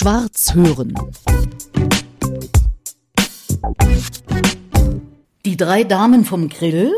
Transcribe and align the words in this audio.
Schwarz 0.00 0.54
hören. 0.54 0.94
Die 5.44 5.56
drei 5.56 5.82
Damen 5.82 6.24
vom 6.24 6.48
Grill 6.48 6.92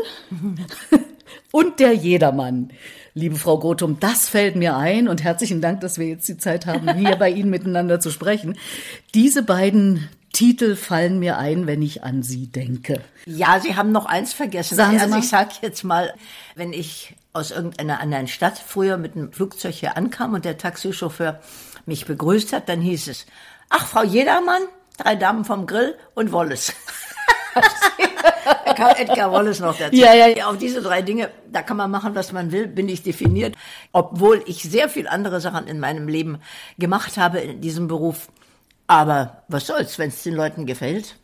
und 1.51 1.79
der 1.79 1.93
Jedermann. 1.93 2.69
Liebe 3.15 3.37
Frau 3.37 3.57
Grotum, 3.57 3.97
das 3.99 4.29
fällt 4.29 4.55
mir 4.55 4.77
ein 4.77 5.07
und 5.07 5.23
herzlichen 5.23 5.61
Dank, 5.61 5.81
dass 5.81 5.97
wir 5.97 6.09
jetzt 6.09 6.29
die 6.29 6.37
Zeit 6.37 6.67
haben, 6.67 6.93
hier 6.93 7.15
bei 7.15 7.31
Ihnen 7.31 7.49
miteinander 7.49 7.99
zu 7.99 8.11
sprechen. 8.11 8.55
Diese 9.15 9.41
beiden 9.41 10.07
Titel 10.31 10.75
fallen 10.75 11.17
mir 11.17 11.39
ein, 11.39 11.65
wenn 11.65 11.81
ich 11.81 12.03
an 12.03 12.21
Sie 12.21 12.51
denke. 12.51 13.01
Ja, 13.25 13.59
Sie 13.59 13.75
haben 13.75 13.91
noch 13.91 14.05
eins 14.05 14.31
vergessen. 14.31 14.75
Sagen 14.75 14.97
Sie 14.97 14.99
also 14.99 15.15
mal. 15.15 15.19
ich 15.21 15.27
sage 15.27 15.53
jetzt 15.63 15.83
mal, 15.83 16.13
wenn 16.53 16.71
ich 16.71 17.15
aus 17.33 17.51
irgendeiner 17.51 17.99
anderen 17.99 18.27
Stadt 18.27 18.57
früher 18.57 18.97
mit 18.97 19.15
einem 19.15 19.31
Flugzeug 19.31 19.73
hier 19.73 19.97
ankam 19.97 20.33
und 20.33 20.45
der 20.45 20.57
Taxichauffeur 20.57 21.39
mich 21.85 22.05
begrüßt 22.05 22.53
hat, 22.53 22.69
dann 22.69 22.81
hieß 22.81 23.07
es, 23.07 23.25
ach, 23.69 23.87
Frau 23.87 24.03
Jedermann, 24.03 24.63
drei 24.97 25.15
Damen 25.15 25.45
vom 25.45 25.65
Grill 25.65 25.95
und 26.13 26.31
Wallace. 26.31 26.73
da 28.65 28.73
kam 28.73 28.95
Edgar 28.95 29.31
Wallace 29.31 29.59
noch 29.59 29.77
dazu. 29.77 29.95
Ja, 29.95 30.13
ja, 30.13 30.27
ja. 30.27 30.47
Auf 30.47 30.57
diese 30.57 30.81
drei 30.81 31.01
Dinge, 31.01 31.29
da 31.51 31.61
kann 31.61 31.77
man 31.77 31.89
machen, 31.89 32.15
was 32.15 32.31
man 32.31 32.51
will, 32.51 32.67
bin 32.67 32.89
ich 32.89 33.03
definiert. 33.03 33.55
Obwohl 33.91 34.43
ich 34.45 34.63
sehr 34.63 34.89
viel 34.89 35.07
andere 35.07 35.41
Sachen 35.41 35.67
in 35.67 35.79
meinem 35.79 36.07
Leben 36.07 36.39
gemacht 36.77 37.17
habe 37.17 37.39
in 37.39 37.61
diesem 37.61 37.87
Beruf. 37.87 38.27
Aber 38.87 39.40
was 39.51 39.67
soll's, 39.67 39.97
wenn 39.99 40.09
es 40.09 40.23
den 40.23 40.35
Leuten 40.35 40.65
gefällt, 40.65 41.15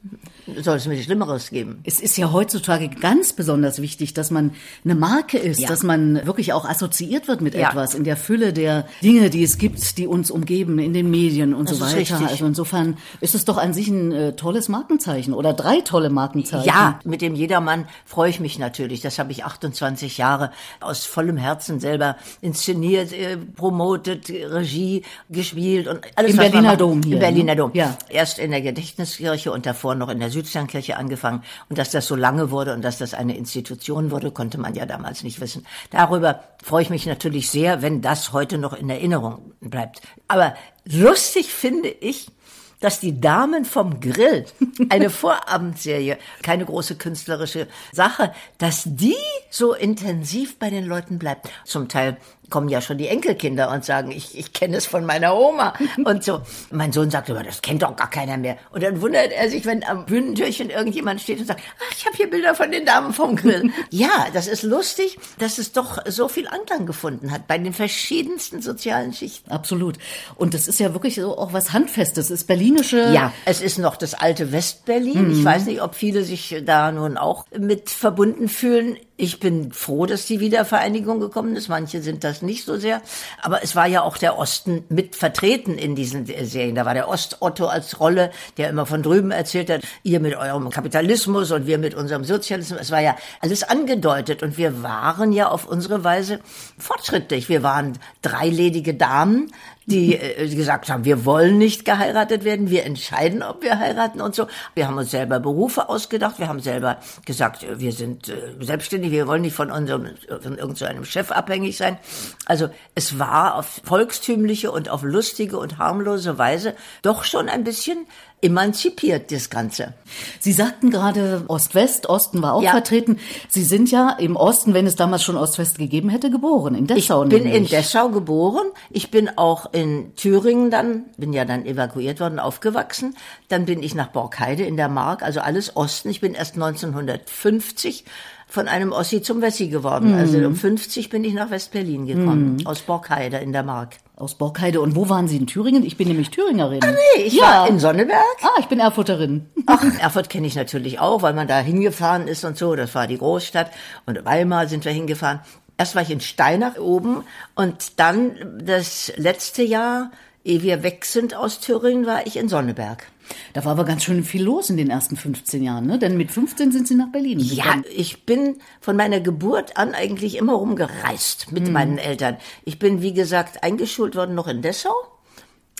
soll 0.62 0.78
es 0.78 0.88
mir 0.88 1.02
Schlimmeres 1.02 1.50
geben. 1.50 1.80
Es 1.84 2.00
ist 2.00 2.18
ja 2.18 2.32
heutzutage 2.32 2.90
ganz 2.90 3.34
besonders 3.34 3.82
wichtig, 3.82 4.14
dass 4.14 4.32
man 4.32 4.52
eine 4.84 4.96
Marke 4.96 5.38
ist, 5.38 5.60
Ja. 5.60 5.68
dass 5.68 5.84
man 5.84 6.26
wirklich 6.26 6.54
auch 6.54 6.66
assoziiert 6.66 7.28
wird 7.28 7.42
mit 7.42 7.54
Ja. 7.56 7.70
etwas 7.70 7.96
in 7.96 8.04
der 8.04 8.18
Fülle 8.18 8.54
der 8.54 8.88
Dinge, 9.04 9.30
die 9.30 9.44
es 9.44 9.58
gibt, 9.58 9.98
die 9.98 10.08
uns 10.08 10.32
umgeben 10.32 10.80
in 10.80 10.94
den 10.94 11.10
Medien 11.10 11.54
und 11.54 11.70
Das 11.70 11.78
so 11.78 11.86
weiter. 11.86 12.20
Also 12.28 12.46
insofern 12.46 12.98
ist 13.22 13.36
es 13.36 13.46
doch 13.46 13.58
an 13.58 13.74
sich 13.74 13.88
ein 13.88 14.12
äh, 14.12 14.34
tolles 14.34 14.70
Markenzeichen 14.70 15.34
oder 15.34 15.54
drei 15.54 15.82
tolle 15.82 16.10
Markenzeichen. 16.10 16.68
Ja, 16.68 17.00
mit 17.04 17.22
dem 17.22 17.36
Jedermann 17.36 17.88
freue 18.06 18.30
ich 18.30 18.40
mich 18.40 18.60
natürlich. 18.60 19.02
Das 19.02 19.20
habe 19.20 19.32
ich 19.32 19.44
28 19.46 20.18
Jahre 20.18 20.52
aus 20.80 21.06
vollem 21.06 21.38
Herzen 21.38 21.80
selber 21.80 22.16
inszeniert, 22.42 23.12
äh, 23.14 23.38
promotet, 23.38 24.30
Regie 24.30 25.04
gespielt 25.30 25.88
und 25.88 26.00
alles. 26.16 26.32
Im 26.32 26.38
Berliner. 26.38 26.78
Dom 26.78 27.02
hier, 27.04 27.14
Im 27.16 27.20
Berliner 27.20 27.54
ne? 27.54 27.56
Dom. 27.56 27.72
Ja. 27.74 27.98
Erst 28.18 28.40
in 28.40 28.50
der 28.50 28.64
Gedächtniskirche 28.64 29.52
und 29.52 29.68
davor 29.68 29.94
noch 29.94 30.10
in 30.10 30.20
der 30.20 30.32
Südsternkirche 30.32 30.98
angefangen. 30.98 31.44
Und 31.70 31.78
dass 31.78 31.92
das 31.92 32.08
so 32.08 32.16
lange 32.16 32.50
wurde 32.50 32.74
und 32.74 32.82
dass 32.82 32.98
das 32.98 33.14
eine 33.14 33.38
Institution 33.38 34.10
wurde, 34.10 34.32
konnte 34.32 34.58
man 34.58 34.74
ja 34.74 34.88
damals 34.88 35.22
nicht 35.22 35.40
wissen. 35.40 35.68
Darüber 35.92 36.44
freue 36.64 36.82
ich 36.82 36.90
mich 36.90 37.06
natürlich 37.06 37.52
sehr, 37.52 37.84
wenn 37.84 38.02
das 38.02 38.34
heute 38.34 38.58
noch 38.58 38.74
in 38.74 38.90
Erinnerung 38.90 39.52
bleibt. 39.62 40.02
Aber 40.28 40.56
lustig 40.84 41.54
finde 41.54 41.90
ich, 41.90 42.32
dass 42.80 43.00
die 43.00 43.22
Damen 43.22 43.66
vom 43.66 44.00
Grill, 44.00 44.46
eine 44.90 45.10
Vorabendserie, 45.12 46.18
keine 46.42 46.66
große 46.66 46.96
künstlerische 46.96 47.68
Sache, 47.92 48.34
dass 48.58 48.84
die 48.86 49.16
so 49.52 49.76
intensiv 49.76 50.58
bei 50.58 50.72
den 50.72 50.88
Leuten 50.88 51.20
bleibt. 51.20 51.50
Zum 51.66 51.88
Teil 51.88 52.18
kommen 52.50 52.70
ja 52.70 52.82
schon 52.82 52.98
die 52.98 53.08
Enkelkinder 53.08 53.72
und 53.72 53.84
sagen, 53.86 54.12
ich, 54.12 54.38
ich 54.38 54.54
kenne 54.54 54.78
es 54.78 54.86
von 54.86 55.06
meiner 55.06 55.36
Oma 55.36 55.74
und 56.04 56.24
so. 56.24 56.42
Mein 56.72 56.92
Sohn 56.92 57.10
sagt 57.10 57.30
immer, 57.30 57.44
das 57.44 57.62
kennt 57.62 57.84
doch 57.84 57.96
gar 57.96 58.10
keiner 58.10 58.38
mehr. 58.38 58.58
Und 58.72 58.84
dann 58.84 59.02
wundert 59.02 59.32
er 59.32 59.50
sich, 59.50 59.66
wenn 59.66 59.84
am 59.84 60.06
Bühnentürchen 60.06 60.70
irgendjemand 60.70 61.22
steht 61.22 61.40
und 61.40 61.48
sagt, 61.48 61.62
ach, 61.80 61.96
ich 61.96 62.06
habe 62.06 62.16
hier 62.16 62.30
Bilder 62.30 62.56
von 62.56 62.72
den 62.72 62.86
Damen 62.86 63.14
vom 63.14 63.36
Grill. 63.36 63.72
ja, 63.90 64.28
das 64.34 64.48
ist 64.48 64.64
lustig, 64.64 65.18
dass 65.40 65.58
es 65.58 65.72
doch 65.72 66.00
so 66.08 66.28
viel 66.28 66.48
Anklang 66.48 66.86
gefunden 66.86 67.32
hat 67.32 67.48
bei 67.48 67.58
den 67.58 67.74
verschiedensten 67.74 68.62
sozialen 68.62 69.14
Schichten. 69.14 69.52
Absolut. 69.52 69.98
Und 70.36 70.54
das 70.54 70.68
ist 70.68 70.80
ja 70.80 70.94
wirklich 70.94 71.16
so 71.16 71.38
auch 71.38 71.54
was 71.54 71.74
Handfestes. 71.74 72.26
Es 72.26 72.32
ist 72.32 72.48
berlinische. 72.48 73.12
Ja, 73.14 73.34
es 73.46 73.62
ist 73.62 73.78
noch 73.78 73.96
das 73.96 74.14
alte 74.14 74.52
Westberlin. 74.52 75.32
Ich 75.32 75.44
weiß 75.44 75.66
nicht, 75.66 75.82
ob 75.82 75.96
viele 75.96 76.24
sich 76.24 76.62
da 76.66 76.92
nun 76.92 77.18
auch 77.18 77.46
mit 77.58 77.90
verbunden 77.90 78.48
fühlen. 78.48 78.98
Ich 79.20 79.40
bin 79.40 79.72
froh, 79.72 80.06
dass 80.06 80.28
die 80.28 80.40
Wiedervereinigung 80.40 81.20
gekommen 81.20 81.56
ist. 81.56 81.70
Manche 81.70 82.04
sind 82.04 82.24
das 82.24 82.44
nicht 82.44 82.66
so 82.66 82.78
sehr. 82.78 83.02
Aber 83.42 83.64
es 83.64 83.76
war 83.76 83.88
ja 83.88 84.04
auch 84.04 84.16
der 84.16 84.38
Osten 84.38 84.84
mit 84.90 85.16
vertreten 85.16 85.80
in 85.80 85.96
diesen 85.96 86.28
Serien. 86.28 86.76
Da 86.76 86.86
war 86.86 86.94
der 86.94 87.10
Ost-Otto 87.10 87.66
als 87.66 88.00
Rolle, 88.00 88.30
der 88.58 88.70
immer 88.70 88.86
von 88.86 89.02
drüben 89.02 89.32
erzählt 89.32 89.72
hat, 89.72 89.82
ihr 90.04 90.20
mit 90.20 90.36
eurem 90.36 90.70
Kapitalismus 90.70 91.50
und 91.50 91.66
wir 91.66 91.80
mit 91.80 91.96
unserem 91.96 92.26
Sozialismus. 92.26 92.80
Es 92.80 92.92
war 92.92 93.02
ja 93.02 93.16
alles 93.42 93.64
angedeutet. 93.64 94.44
Und 94.44 94.60
wir 94.60 94.84
waren 94.84 95.32
ja 95.32 95.50
auf 95.50 95.66
unsere 95.66 96.04
Weise 96.04 96.40
fortschrittlich. 96.78 97.50
Wir 97.50 97.64
waren 97.64 97.98
drei 98.22 98.50
ledige 98.50 98.94
Damen, 98.94 99.52
die 99.88 100.16
äh, 100.16 100.54
gesagt 100.54 100.90
haben, 100.90 101.06
wir 101.06 101.24
wollen 101.24 101.58
nicht 101.58 101.86
geheiratet 101.86 102.44
werden, 102.44 102.70
wir 102.70 102.86
entscheiden, 102.86 103.42
ob 103.42 103.64
wir 103.64 103.80
heiraten 103.80 104.20
und 104.20 104.36
so. 104.36 104.48
Wir 104.76 104.86
haben 104.86 104.98
uns 104.98 105.12
selber 105.12 105.40
Berufe 105.40 105.88
ausgedacht, 105.88 106.40
wir 106.40 106.50
haben 106.50 106.60
selber 106.60 106.98
gesagt, 107.26 107.64
äh, 107.64 107.80
wir 107.80 107.94
sind 107.94 108.28
äh, 108.28 108.54
selbstständig, 108.60 109.12
wir 109.12 109.28
wollen 109.28 109.44
nicht 109.44 109.56
von 109.56 109.72
unserem 109.72 110.08
von 110.42 110.58
irgendeinem 110.58 111.06
Chef 111.06 111.32
abhängig 111.32 111.78
sein. 111.78 111.98
Also 112.46 112.70
es 112.96 113.18
war 113.18 113.56
auf 113.56 113.82
volkstümliche 113.86 114.72
und 114.72 114.90
auf 114.90 115.04
lustige 115.04 115.58
und 115.58 115.78
harmlose 115.78 116.38
Weise 116.38 116.76
doch 117.02 117.24
schon 117.24 117.48
ein 117.48 117.64
bisschen 117.64 118.08
emanzipiert, 118.42 119.32
das 119.32 119.50
Ganze. 119.50 119.94
Sie 120.40 120.52
sagten 120.52 120.92
gerade 120.92 121.44
Ost-West, 121.48 122.08
Osten 122.08 122.42
war 122.42 122.54
auch 122.54 122.62
Ja. 122.62 122.72
vertreten. 122.72 123.18
Sie 123.50 123.64
sind 123.64 123.90
ja 123.92 124.12
im 124.12 124.36
Osten, 124.36 124.74
wenn 124.74 124.86
es 124.86 124.96
damals 124.96 125.24
schon 125.24 125.36
Ost-West 125.38 125.78
gegeben 125.80 126.10
hätte, 126.10 126.30
geboren, 126.30 126.76
in 126.76 126.86
Dessau 126.88 127.24
Ich 127.24 127.30
bin 127.30 127.44
in 127.46 127.52
nämlich. 127.52 127.72
Dessau 127.72 128.10
geboren. 128.10 128.68
Ich 128.92 129.10
bin 129.12 129.30
auch 129.38 129.74
in 129.74 130.14
Thüringen 130.16 130.70
dann, 130.70 131.06
bin 131.18 131.34
ja 131.34 131.46
dann 131.46 131.66
evakuiert 131.66 132.20
worden, 132.20 132.40
aufgewachsen. 132.40 133.16
Dann 133.48 133.66
bin 133.66 133.82
ich 133.82 133.96
nach 133.96 134.08
Borkheide 134.08 134.64
in 134.64 134.78
der 134.78 134.90
Mark, 134.90 135.24
also 135.24 135.40
alles 135.40 135.76
Osten. 135.76 136.10
Ich 136.10 136.22
bin 136.22 136.34
erst 136.36 136.56
1950 136.56 138.06
von 138.48 138.68
einem 138.68 138.92
Ossi 138.92 139.22
zum 139.22 139.42
Wessi 139.42 139.68
geworden. 139.68 140.14
Also 140.14 140.38
um 140.40 140.56
50 140.56 141.10
bin 141.10 141.24
ich 141.24 141.34
nach 141.34 141.50
West-Berlin 141.50 142.06
gekommen, 142.06 142.62
aus 142.66 142.82
Borkheide 142.82 143.38
in 143.38 143.52
der 143.52 143.64
Mark. 143.64 143.96
Aus 144.18 144.34
Borkheide. 144.34 144.82
Und 144.82 144.96
wo 144.96 145.10
waren 145.10 145.28
Sie 145.28 145.38
in 145.38 145.46
Thüringen? 145.46 145.86
Ich 145.86 145.96
bin 145.96 146.08
nämlich 146.08 146.32
Thüringerin. 146.32 146.80
Nee, 146.80 147.22
ich 147.22 147.34
ja. 147.34 147.44
war 147.44 147.70
in 147.70 147.78
Sonneberg. 147.78 148.26
Ah, 148.42 148.60
ich 148.60 148.66
bin 148.66 148.80
Erfurterin. 148.80 149.48
Ach, 149.68 149.84
Erfurt 150.00 150.30
kenne 150.30 150.48
ich 150.48 150.56
natürlich 150.56 151.00
auch, 151.00 151.22
weil 151.22 151.36
man 151.36 151.48
da 151.48 151.60
hingefahren 151.60 152.28
ist 152.28 152.44
und 152.44 152.58
so. 152.58 152.76
Das 152.76 152.96
war 152.96 153.06
die 153.06 153.20
Großstadt. 153.20 153.70
Und 154.08 154.26
Weimar 154.26 154.68
sind 154.68 154.86
wir 154.86 154.92
hingefahren. 154.92 155.42
Erst 155.78 155.94
war 155.94 156.02
ich 156.02 156.10
in 156.10 156.20
Steinach 156.20 156.80
oben 156.80 157.24
und 157.54 158.00
dann 158.00 158.36
das 158.60 159.14
letzte 159.18 159.62
Jahr, 159.62 160.10
ehe 160.44 160.64
wir 160.64 160.82
weg 160.82 161.06
sind 161.06 161.36
aus 161.36 161.60
Thüringen, 161.60 162.08
war 162.08 162.26
ich 162.26 162.38
in 162.38 162.50
Sonneberg. 162.50 163.06
Da 163.54 163.66
war 163.66 163.74
aber 163.74 163.86
ganz 163.86 164.04
schön 164.04 164.24
viel 164.24 164.44
los 164.44 164.70
in 164.70 164.78
den 164.78 164.90
ersten 164.90 165.16
15 165.18 165.64
Jahren, 165.64 165.86
ne? 165.86 166.00
Denn 166.00 166.18
mit 166.18 166.32
15 166.32 166.72
sind 166.72 166.88
Sie 166.88 166.96
nach 166.96 167.12
Berlin 167.12 167.40
Ja, 167.40 167.64
gekommen. 167.66 167.86
ich 167.96 168.26
bin 168.26 168.58
von 168.80 168.96
meiner 168.96 169.20
Geburt 169.20 169.78
an 169.78 169.94
eigentlich 169.94 170.38
immer 170.38 170.54
rumgereist 170.54 171.52
mit 171.52 171.70
meinen 171.72 171.98
Eltern. 171.98 172.38
Ich 172.66 172.80
bin, 172.80 173.02
wie 173.02 173.14
gesagt, 173.14 173.64
eingeschult 173.64 174.16
worden 174.16 174.36
noch 174.36 174.48
in 174.48 174.62
Dessau. 174.62 174.94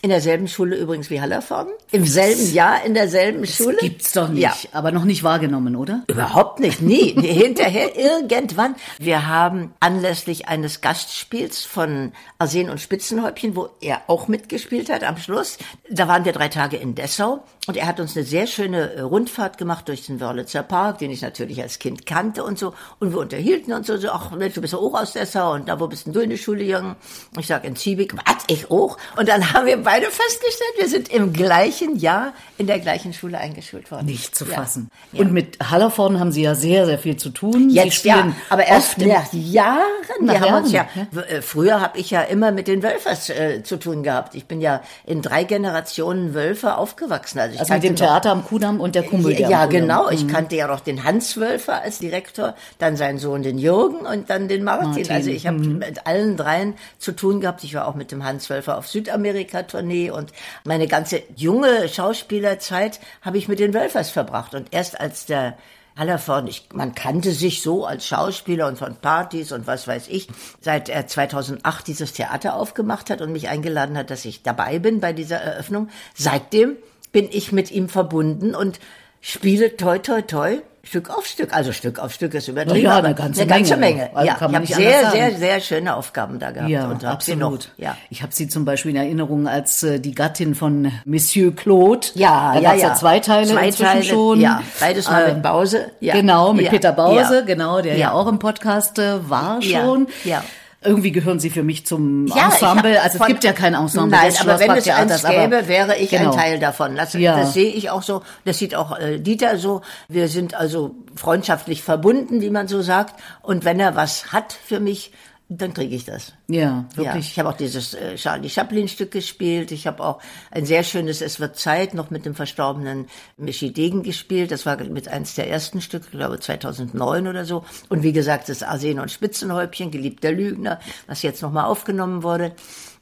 In 0.04 0.12
derselben 0.12 0.48
Schule 0.48 0.76
übrigens 0.76 1.10
wie 1.10 1.20
Hallervorden. 1.22 1.74
Im 1.92 2.06
selben 2.06 2.54
Jahr 2.54 2.86
in 2.86 2.94
derselben 2.94 3.48
Schule. 3.48 3.78
Gibt's 3.80 4.12
doch 4.12 4.30
nicht. 4.30 4.44
Ja. 4.44 4.56
Aber 4.72 4.92
noch 4.92 5.06
nicht 5.06 5.24
wahrgenommen, 5.24 5.76
oder? 5.76 6.04
Überhaupt 6.08 6.60
nicht, 6.60 6.84
nie. 6.84 7.14
Hinterher 7.20 7.98
irgendwann. 7.98 8.76
Wir 9.00 9.28
haben 9.28 9.74
anlässlich 9.80 10.48
eines 10.48 10.82
Gastspiels 10.82 11.66
von 11.66 12.12
Arsen 12.38 12.70
und 12.70 12.80
Spitzenhäubchen, 12.80 13.56
wo 13.56 13.70
er 13.82 14.04
auch 14.06 14.28
mitgespielt 14.28 14.92
hat 14.92 15.04
am 15.04 15.18
Schluss, 15.18 15.58
da 15.90 16.08
waren 16.08 16.26
wir 16.26 16.32
drei 16.32 16.50
Tage 16.50 16.78
in 16.78 16.94
Dessau 16.94 17.44
und 17.68 17.76
er 17.76 17.86
hat 17.86 18.00
uns 18.00 18.16
eine 18.16 18.26
sehr 18.26 18.48
schöne 18.48 18.94
äh, 18.94 19.02
Rundfahrt 19.02 19.58
gemacht 19.58 19.90
durch 19.90 20.06
den 20.06 20.22
Wörlitzer 20.22 20.64
Park, 20.64 21.00
den 21.00 21.12
ich 21.12 21.22
natürlich 21.22 21.62
als 21.62 21.80
Kind 21.80 22.06
kannte 22.06 22.44
und 22.44 22.58
so. 22.58 22.74
Und 23.00 23.12
wir 23.12 23.20
unterhielten 23.20 23.74
uns 23.74 23.88
so, 23.88 23.98
so 23.98 24.10
ach 24.10 24.32
Mensch, 24.32 24.54
du 24.54 24.62
bist 24.62 24.72
ja 24.72 24.80
auch 24.80 24.94
aus 24.94 25.12
Dessau 25.12 25.54
und 25.54 25.68
da, 25.68 25.78
wo 25.80 25.88
bist 25.88 26.06
denn 26.06 26.14
du 26.14 26.22
in 26.22 26.30
der 26.30 26.38
Schule 26.38 26.64
gegangen? 26.64 26.96
Ich 27.38 27.48
sag 27.48 27.66
in 27.66 27.76
Ziebig, 27.76 28.16
was, 28.16 28.44
ich 28.48 28.72
auch? 28.72 28.98
Und 29.18 29.28
dann 29.28 29.54
haben 29.54 29.66
wir 29.66 29.78
beide 29.84 30.06
festgestellt, 30.06 30.72
wir 30.78 30.88
sind 30.88 31.10
im 31.10 31.34
gleichen 31.34 31.98
Jahr 31.98 32.34
in 32.58 32.68
der 32.68 32.80
gleichen 32.80 33.12
Schule 33.14 33.38
eingeschult 33.38 33.92
worden. 33.92 34.06
Nicht 34.06 34.34
zu 34.34 34.46
fassen. 34.46 34.90
Ja. 35.12 35.22
Und 35.22 35.34
mit 35.34 35.58
Hallervorden 35.70 36.20
haben 36.22 36.32
Sie 36.32 36.44
ja 36.44 36.56
sehr, 36.56 36.86
sehr 36.86 37.00
viel 37.00 37.18
zu 37.18 37.30
tun. 37.30 37.70
Jetzt 37.70 38.06
ja, 38.06 38.32
aber 38.50 38.66
erst 38.66 38.98
nach 39.00 39.34
Jahren. 39.34 39.82
Nach 40.22 40.34
wir 40.34 40.42
haben 40.42 40.64
uns 40.64 40.72
ja, 40.72 40.88
Jahren, 40.96 41.24
äh, 41.28 41.42
früher 41.42 41.82
habe 41.82 42.00
ich 42.00 42.12
ja 42.12 42.22
immer 42.22 42.52
mit 42.52 42.70
den 42.70 42.82
Wölfers 42.82 43.30
äh, 43.30 43.62
zu 43.64 43.78
tun 43.78 44.04
gehabt. 44.04 44.36
Ich 44.36 44.46
bin 44.46 44.62
ja 44.62 44.82
in 45.06 45.22
drei 45.22 45.44
Generationen 45.44 46.34
Wölfer 46.34 46.78
aufgewachsen. 46.78 47.40
Also, 47.40 47.57
ich 47.58 47.72
Also 47.72 47.74
mit 47.74 47.84
dem 47.84 47.96
Theater 47.96 48.32
am 48.32 48.46
Kudamm 48.46 48.80
und 48.80 48.96
der 48.96 49.04
Komödie 49.04 49.44
ja, 49.44 49.66
genau. 49.66 50.10
Ich 50.10 50.28
kannte 50.28 50.56
ja 50.56 50.68
noch 50.68 50.80
den 50.80 51.04
Hans 51.04 51.38
Wölfer 51.38 51.82
als 51.82 52.00
Direktor, 52.00 52.56
dann 52.80 52.96
seinen 52.96 53.20
Sohn 53.20 53.44
den 53.44 53.58
Jürgen 53.58 54.06
und 54.06 54.30
dann 54.30 54.48
den 54.48 54.64
Martin. 54.64 54.90
Martin, 54.90 55.12
Also 55.12 55.30
ich 55.30 55.48
habe 55.48 55.60
mit 55.60 56.06
allen 56.06 56.38
dreien 56.38 56.76
zu 57.00 57.12
tun 57.12 57.42
gehabt. 57.42 57.64
Ich 57.64 57.74
war 57.74 57.88
auch 57.88 57.96
mit 57.96 58.12
dem 58.12 58.24
Hans 58.24 58.50
Wölfer 58.50 58.78
auf 58.78 58.88
Südamerika-Tournee 58.88 60.12
und 60.12 60.32
meine 60.64 60.88
ganze 60.88 61.22
junge 61.36 61.90
Schauspielerzeit 61.90 63.00
habe 63.22 63.38
ich 63.38 63.48
mit 63.48 63.60
den 63.60 63.74
Wölfers 63.74 64.10
verbracht. 64.10 64.56
Und 64.56 64.68
erst 64.72 65.00
als 65.00 65.26
der 65.26 65.58
Hallervorden, 65.98 66.48
ich, 66.48 66.70
man 66.74 66.94
kannte 66.94 67.32
sich 67.32 67.62
so 67.62 67.86
als 67.86 68.06
Schauspieler 68.06 68.68
und 68.68 68.78
von 68.78 68.96
Partys 68.96 69.52
und 69.52 69.66
was 69.66 69.88
weiß 69.88 70.08
ich, 70.10 70.28
seit 70.62 70.90
er 70.90 71.08
2008 71.08 71.88
dieses 71.88 72.14
Theater 72.14 72.56
aufgemacht 72.56 73.10
hat 73.10 73.22
und 73.22 73.32
mich 73.32 73.50
eingeladen 73.50 73.98
hat, 73.98 74.12
dass 74.12 74.24
ich 74.24 74.44
dabei 74.44 74.78
bin 74.78 75.00
bei 75.00 75.12
dieser 75.12 75.38
Eröffnung. 75.38 75.90
Seitdem 76.14 76.78
bin 77.18 77.30
ich 77.32 77.52
mit 77.52 77.72
ihm 77.72 77.90
verbunden 77.90 78.54
und 78.54 78.80
spiele 79.22 79.76
toi 79.76 79.98
toi 79.98 80.22
toi 80.22 80.58
Stück 80.84 81.10
auf 81.10 81.26
Stück, 81.26 81.54
also 81.54 81.74
Stück 81.74 82.00
auf 82.00 82.14
Stück 82.14 82.34
ist 82.34 82.48
übertrieben. 82.48 82.80
Ja, 82.86 82.98
eine 83.00 83.14
ganze 83.14 83.42
eine 83.42 83.50
ganze 83.50 83.76
Menge. 83.76 84.04
Menge. 84.04 84.16
Also 84.16 84.28
ja, 84.30 84.36
ich 84.36 84.42
habe 84.54 84.66
sehr, 84.68 85.12
sehr, 85.12 85.32
sehr 85.36 85.60
schöne 85.60 85.96
Aufgaben 85.98 86.40
da 86.40 86.52
gehabt. 86.52 86.70
Ja, 86.70 86.88
und 86.88 87.04
absolut. 87.04 87.72
Ja. 87.76 87.98
Ich 88.10 88.22
habe 88.22 88.34
sie 88.34 88.48
zum 88.48 88.64
Beispiel 88.64 88.92
in 88.92 88.98
Erinnerung 88.98 89.50
als 89.50 89.84
äh, 89.84 90.00
die 90.00 90.16
Gattin 90.16 90.56
von 90.56 90.90
Monsieur 91.04 91.54
Claude. 91.54 92.08
Ja, 92.14 92.54
da 92.54 92.60
ja, 92.62 92.74
ja. 92.76 92.88
ja. 92.90 92.94
zwei 92.96 93.20
Teile 93.20 93.48
Zwei 93.48 93.66
inzwischen 93.66 93.86
Teile, 93.92 94.04
schon. 94.06 94.40
ja. 94.40 94.62
Beides 94.80 95.10
mal 95.10 95.26
Äh, 95.26 95.34
mit 95.34 95.44
Bause. 95.44 95.92
Ja. 96.00 96.14
Genau, 96.14 96.54
mit 96.54 96.66
Ja. 96.66 96.72
Peter 96.72 96.94
Bause, 96.94 97.40
Ja. 97.40 97.42
genau, 97.42 97.82
der 97.82 97.94
ja. 97.96 98.00
Ja. 98.00 98.12
auch 98.14 98.28
im 98.28 98.40
Podcast 98.40 98.98
äh, 99.00 99.30
war 99.30 99.60
Ja. 99.62 99.82
schon. 99.82 100.08
Ja. 100.24 100.42
Irgendwie 100.84 101.12
gehören 101.12 101.40
sie 101.40 101.50
für 101.50 101.64
mich 101.64 101.86
zum 101.88 102.28
Ja, 102.28 102.50
Ensemble. 102.50 103.02
also 103.02 103.18
es 103.20 103.26
gibt 103.26 103.44
ja 103.44 103.52
kein 103.52 103.74
Ensemble 103.74 104.12
Nein, 104.16 104.32
aber 104.40 104.60
wenn 104.60 104.72
es 104.72 104.88
eins 104.88 105.24
gäbe, 105.24 105.58
aber- 105.58 105.68
wäre 105.68 105.98
ich 105.98 106.12
genau. 106.12 106.32
ein 106.32 106.38
Teil 106.38 106.60
davon. 106.60 106.96
Das, 106.96 107.14
Ja. 107.14 107.36
das 107.40 107.54
sehe 107.54 107.72
ich 107.72 107.90
auch 107.90 108.04
so. 108.04 108.22
Das 108.46 108.60
sieht 108.60 108.76
auch 108.76 108.98
äh, 108.98 109.18
Dieter 109.20 109.58
so. 109.58 109.82
Wir 110.08 110.28
sind 110.28 110.54
also 110.54 110.96
freundschaftlich 111.16 111.82
verbunden, 111.82 112.42
wie 112.42 112.52
man 112.52 112.68
so 112.68 112.82
sagt. 112.84 113.16
Und 113.42 113.66
wenn 113.66 113.80
er 113.80 113.96
was 113.96 114.32
hat 114.32 114.54
für 114.54 114.80
mich, 114.80 115.12
dann 115.50 115.74
kriege 115.74 115.96
ich 115.96 116.04
das. 116.04 116.34
Ja, 116.48 116.60
Ja, 116.62 116.86
wirklich. 116.96 117.30
ich 117.32 117.40
habe 117.40 117.48
auch 117.50 117.56
dieses 117.58 117.94
äh, 117.94 118.16
Charlie 118.16 118.50
Chaplin 118.50 118.88
Stück 118.90 119.12
gespielt. 119.12 119.72
Ich 119.72 119.88
habe 119.88 120.04
auch 120.04 120.20
ein 120.52 120.66
sehr 120.66 120.84
schönes 120.84 121.22
Es 121.22 121.40
wird 121.40 121.58
Zeit 121.58 121.94
noch 121.94 122.10
mit 122.10 122.26
dem 122.26 122.36
verstorbenen 122.36 123.08
Michi 123.38 123.72
Degen 123.72 124.04
gespielt. 124.04 124.52
Das 124.52 124.66
war 124.66 124.76
mit 124.84 125.08
eins 125.08 125.36
der 125.36 125.50
ersten 125.50 125.80
Stücke, 125.82 126.06
ich 126.12 126.12
glaube 126.18 126.40
2009 126.40 127.28
oder 127.28 127.46
so. 127.46 127.64
Und 127.88 128.04
wie 128.04 128.12
gesagt, 128.14 128.50
das 128.50 128.62
Arsen 128.62 129.00
und 129.00 129.10
Spitzenhäubchen, 129.10 129.90
geliebter 129.92 130.32
Lügner, 130.34 130.80
was 131.08 131.22
jetzt 131.22 131.42
nochmal 131.42 131.66
aufgenommen 131.66 132.24
wurde. 132.24 132.52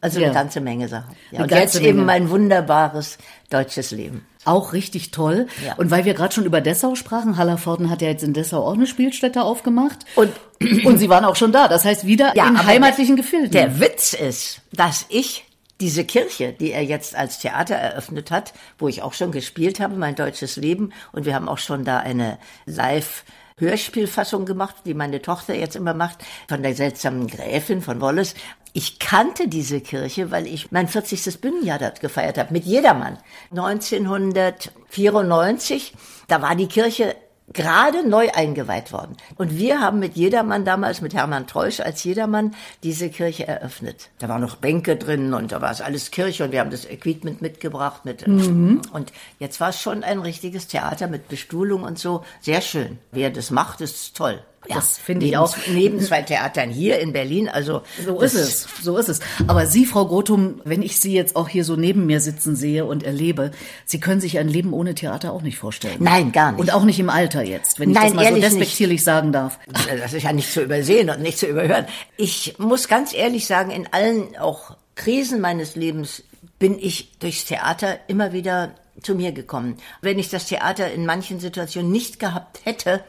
Also 0.01 0.19
Ja. 0.19 0.27
eine 0.27 0.35
ganze 0.35 0.61
Menge 0.61 0.87
Sachen. 0.87 1.15
Ja, 1.31 1.41
und 1.41 1.51
jetzt 1.51 1.75
eben 1.77 2.05
Menge. 2.05 2.05
mein 2.05 2.29
wunderbares 2.29 3.17
deutsches 3.49 3.89
Leben. 3.91 4.23
Auch 4.45 4.73
richtig 4.73 5.11
toll. 5.11 5.47
Ja. 5.65 5.75
Und 5.75 5.91
weil 5.91 6.05
wir 6.05 6.13
gerade 6.13 6.33
schon 6.33 6.45
über 6.45 6.61
Dessau 6.61 6.95
sprachen, 6.95 7.37
Hallervorden 7.37 7.89
hat 7.89 8.01
ja 8.01 8.07
jetzt 8.07 8.23
in 8.23 8.33
Dessau 8.33 8.65
auch 8.65 8.75
eine 8.75 8.87
Spielstätte 8.87 9.43
aufgemacht. 9.43 10.05
Und 10.15 10.31
Und 10.85 10.99
Sie 10.99 11.09
waren 11.09 11.25
auch 11.25 11.35
schon 11.35 11.51
da. 11.51 11.67
Das 11.67 11.85
heißt, 11.85 12.05
wieder 12.05 12.33
in 12.33 12.41
aber 12.41 12.65
heimatlichen 12.65 13.15
Gefilden. 13.15 13.51
Der 13.51 13.79
Witz 13.79 14.13
ist, 14.13 14.61
dass 14.71 15.05
ich 15.09 15.45
diese 15.81 16.05
Kirche, 16.05 16.53
die 16.53 16.71
er 16.71 16.83
jetzt 16.83 17.15
als 17.15 17.39
Theater 17.39 17.75
eröffnet 17.75 18.31
hat, 18.31 18.53
wo 18.77 18.87
ich 18.87 19.01
auch 19.01 19.13
schon 19.13 19.31
gespielt 19.31 19.79
habe, 19.79 19.95
mein 19.95 20.15
deutsches 20.15 20.55
Leben, 20.55 20.93
und 21.11 21.25
wir 21.25 21.35
haben 21.35 21.49
auch 21.49 21.57
schon 21.57 21.83
da 21.83 21.97
eine 21.97 22.37
Live 22.65 23.25
Hörspielfassung 23.57 24.45
gemacht, 24.45 24.75
die 24.85 24.93
meine 24.93 25.21
Tochter 25.21 25.55
jetzt 25.55 25.75
immer 25.75 25.93
macht, 25.93 26.19
von 26.49 26.61
der 26.61 26.75
seltsamen 26.75 27.27
Gräfin 27.27 27.81
von 27.81 28.01
Wallace. 28.01 28.35
Ich 28.77 28.99
kannte 28.99 29.47
diese 29.47 29.79
Kirche, 29.79 30.31
weil 30.31 30.47
ich 30.47 30.73
mein 30.73 30.89
40. 30.89 31.39
Bühnenjahr 31.39 31.79
dort 31.79 32.01
gefeiert 32.01 32.37
habe, 32.37 32.51
mit 32.51 32.65
jedermann. 32.65 33.17
1994, 33.51 35.93
da 36.27 36.41
war 36.41 36.57
die 36.57 36.67
Kirche 36.67 37.15
gerade 37.53 38.05
neu 38.05 38.29
eingeweiht 38.33 38.91
worden. 38.91 39.15
Und 39.37 39.57
wir 39.57 39.79
haben 39.79 39.99
mit 39.99 40.17
Jedermann 40.17 40.65
damals, 40.65 40.99
mit 40.99 41.13
Hermann 41.13 41.47
Treusch 41.47 41.79
als 41.79 42.03
Jedermann, 42.03 42.53
diese 42.83 43.09
Kirche 43.09 43.47
eröffnet. 43.47 44.09
Da 44.19 44.27
waren 44.27 44.41
noch 44.41 44.57
Bänke 44.57 44.97
drin 44.97 45.33
und 45.33 45.53
da 45.53 45.61
war 45.61 45.71
es 45.71 45.79
alles 45.79 46.11
Kirche 46.11 46.43
und 46.43 46.51
wir 46.51 46.59
haben 46.59 46.71
das 46.71 46.83
Equipment 46.83 47.41
mitgebracht 47.41 48.03
mit. 48.03 48.27
Und 48.27 49.13
jetzt 49.39 49.61
war 49.61 49.69
es 49.69 49.79
schon 49.79 50.03
ein 50.03 50.19
richtiges 50.19 50.67
Theater 50.67 51.07
mit 51.07 51.29
Bestuhlung 51.29 51.83
und 51.83 51.97
so. 51.97 52.25
Sehr 52.41 52.59
schön. 52.59 52.99
Wer 53.13 53.29
das 53.29 53.51
macht, 53.51 53.79
ist 53.79 54.17
toll. 54.17 54.41
Das 54.69 54.97
finde 54.97 55.25
ich 55.25 55.37
auch. 55.37 55.55
Neben 55.71 55.99
zwei 55.99 56.21
Theatern 56.21 56.69
hier 56.69 56.99
in 56.99 57.13
Berlin, 57.13 57.49
also. 57.49 57.81
So 58.03 58.19
ist 58.21 58.33
es, 58.33 58.67
so 58.81 58.97
ist 58.97 59.09
es. 59.09 59.19
Aber 59.47 59.67
Sie, 59.67 59.85
Frau 59.85 60.05
Grotum, 60.05 60.61
wenn 60.63 60.81
ich 60.81 60.99
Sie 60.99 61.13
jetzt 61.13 61.35
auch 61.35 61.49
hier 61.49 61.63
so 61.63 61.75
neben 61.75 62.05
mir 62.05 62.19
sitzen 62.19 62.55
sehe 62.55 62.85
und 62.85 63.03
erlebe, 63.03 63.51
Sie 63.85 63.99
können 63.99 64.21
sich 64.21 64.37
ein 64.39 64.47
Leben 64.47 64.73
ohne 64.73 64.95
Theater 64.95 65.33
auch 65.33 65.41
nicht 65.41 65.57
vorstellen. 65.57 65.97
Nein, 65.99 66.31
gar 66.31 66.51
nicht. 66.51 66.61
Und 66.61 66.73
auch 66.73 66.83
nicht 66.83 66.99
im 66.99 67.09
Alter 67.09 67.43
jetzt, 67.43 67.79
wenn 67.79 67.89
ich 67.89 67.95
Nein, 67.95 68.07
das 68.07 68.13
mal 68.13 68.21
so 68.21 68.27
ehrlich 68.27 68.43
nicht. 68.43 68.53
despektierlich 68.61 69.03
sagen 69.03 69.31
darf. 69.31 69.59
Das 70.01 70.13
ist 70.13 70.23
ja 70.23 70.33
nicht 70.33 70.51
zu 70.51 70.61
übersehen 70.61 71.09
und 71.09 71.21
nicht 71.21 71.37
zu 71.37 71.47
überhören. 71.47 71.85
Ich 72.17 72.55
muss 72.57 72.87
ganz 72.87 73.13
ehrlich 73.13 73.45
sagen, 73.45 73.71
in 73.71 73.87
allen 73.91 74.35
auch 74.37 74.75
Krisen 74.95 75.41
meines 75.41 75.75
Lebens 75.75 76.23
bin 76.59 76.79
ich 76.79 77.17
durchs 77.19 77.45
Theater 77.45 77.99
immer 78.07 78.33
wieder 78.33 78.75
zu 79.01 79.13
mir 79.15 79.31
gekommen. 79.33 79.77
Wenn 80.01 80.19
ich 80.19 80.29
das 80.29 80.45
Theater 80.45 80.91
in 80.91 81.05
manchen 81.05 81.39
Situationen 81.39 81.91
nicht 81.91 82.19
gehabt 82.19 82.61
hätte, 82.63 83.03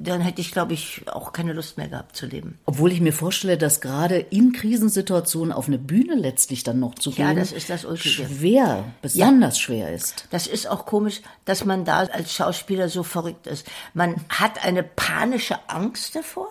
dann 0.00 0.20
hätte 0.20 0.40
ich, 0.40 0.52
glaube 0.52 0.74
ich, 0.74 1.02
auch 1.06 1.32
keine 1.32 1.52
Lust 1.52 1.78
mehr 1.78 1.88
gehabt 1.88 2.16
zu 2.16 2.26
leben. 2.26 2.58
Obwohl 2.66 2.92
ich 2.92 3.00
mir 3.00 3.12
vorstelle, 3.12 3.56
dass 3.56 3.80
gerade 3.80 4.16
in 4.18 4.52
Krisensituationen 4.52 5.52
auf 5.52 5.68
eine 5.68 5.78
Bühne 5.78 6.14
letztlich 6.14 6.62
dann 6.62 6.78
noch 6.78 6.94
zu 6.94 7.10
Ja, 7.10 7.28
gehen, 7.28 7.36
das 7.36 7.52
ist 7.52 7.70
das 7.70 7.86
schwer, 7.98 8.84
besonders 9.00 9.58
schwer 9.58 9.92
ist. 9.92 10.26
Das 10.30 10.46
ist 10.46 10.68
auch 10.68 10.86
komisch, 10.86 11.22
dass 11.44 11.64
man 11.64 11.84
da 11.84 12.00
als 12.00 12.34
Schauspieler 12.34 12.88
so 12.88 13.02
verrückt 13.02 13.46
ist. 13.46 13.66
Man 13.94 14.16
hat 14.28 14.64
eine 14.64 14.82
panische 14.82 15.58
Angst 15.68 16.14
davor. 16.14 16.48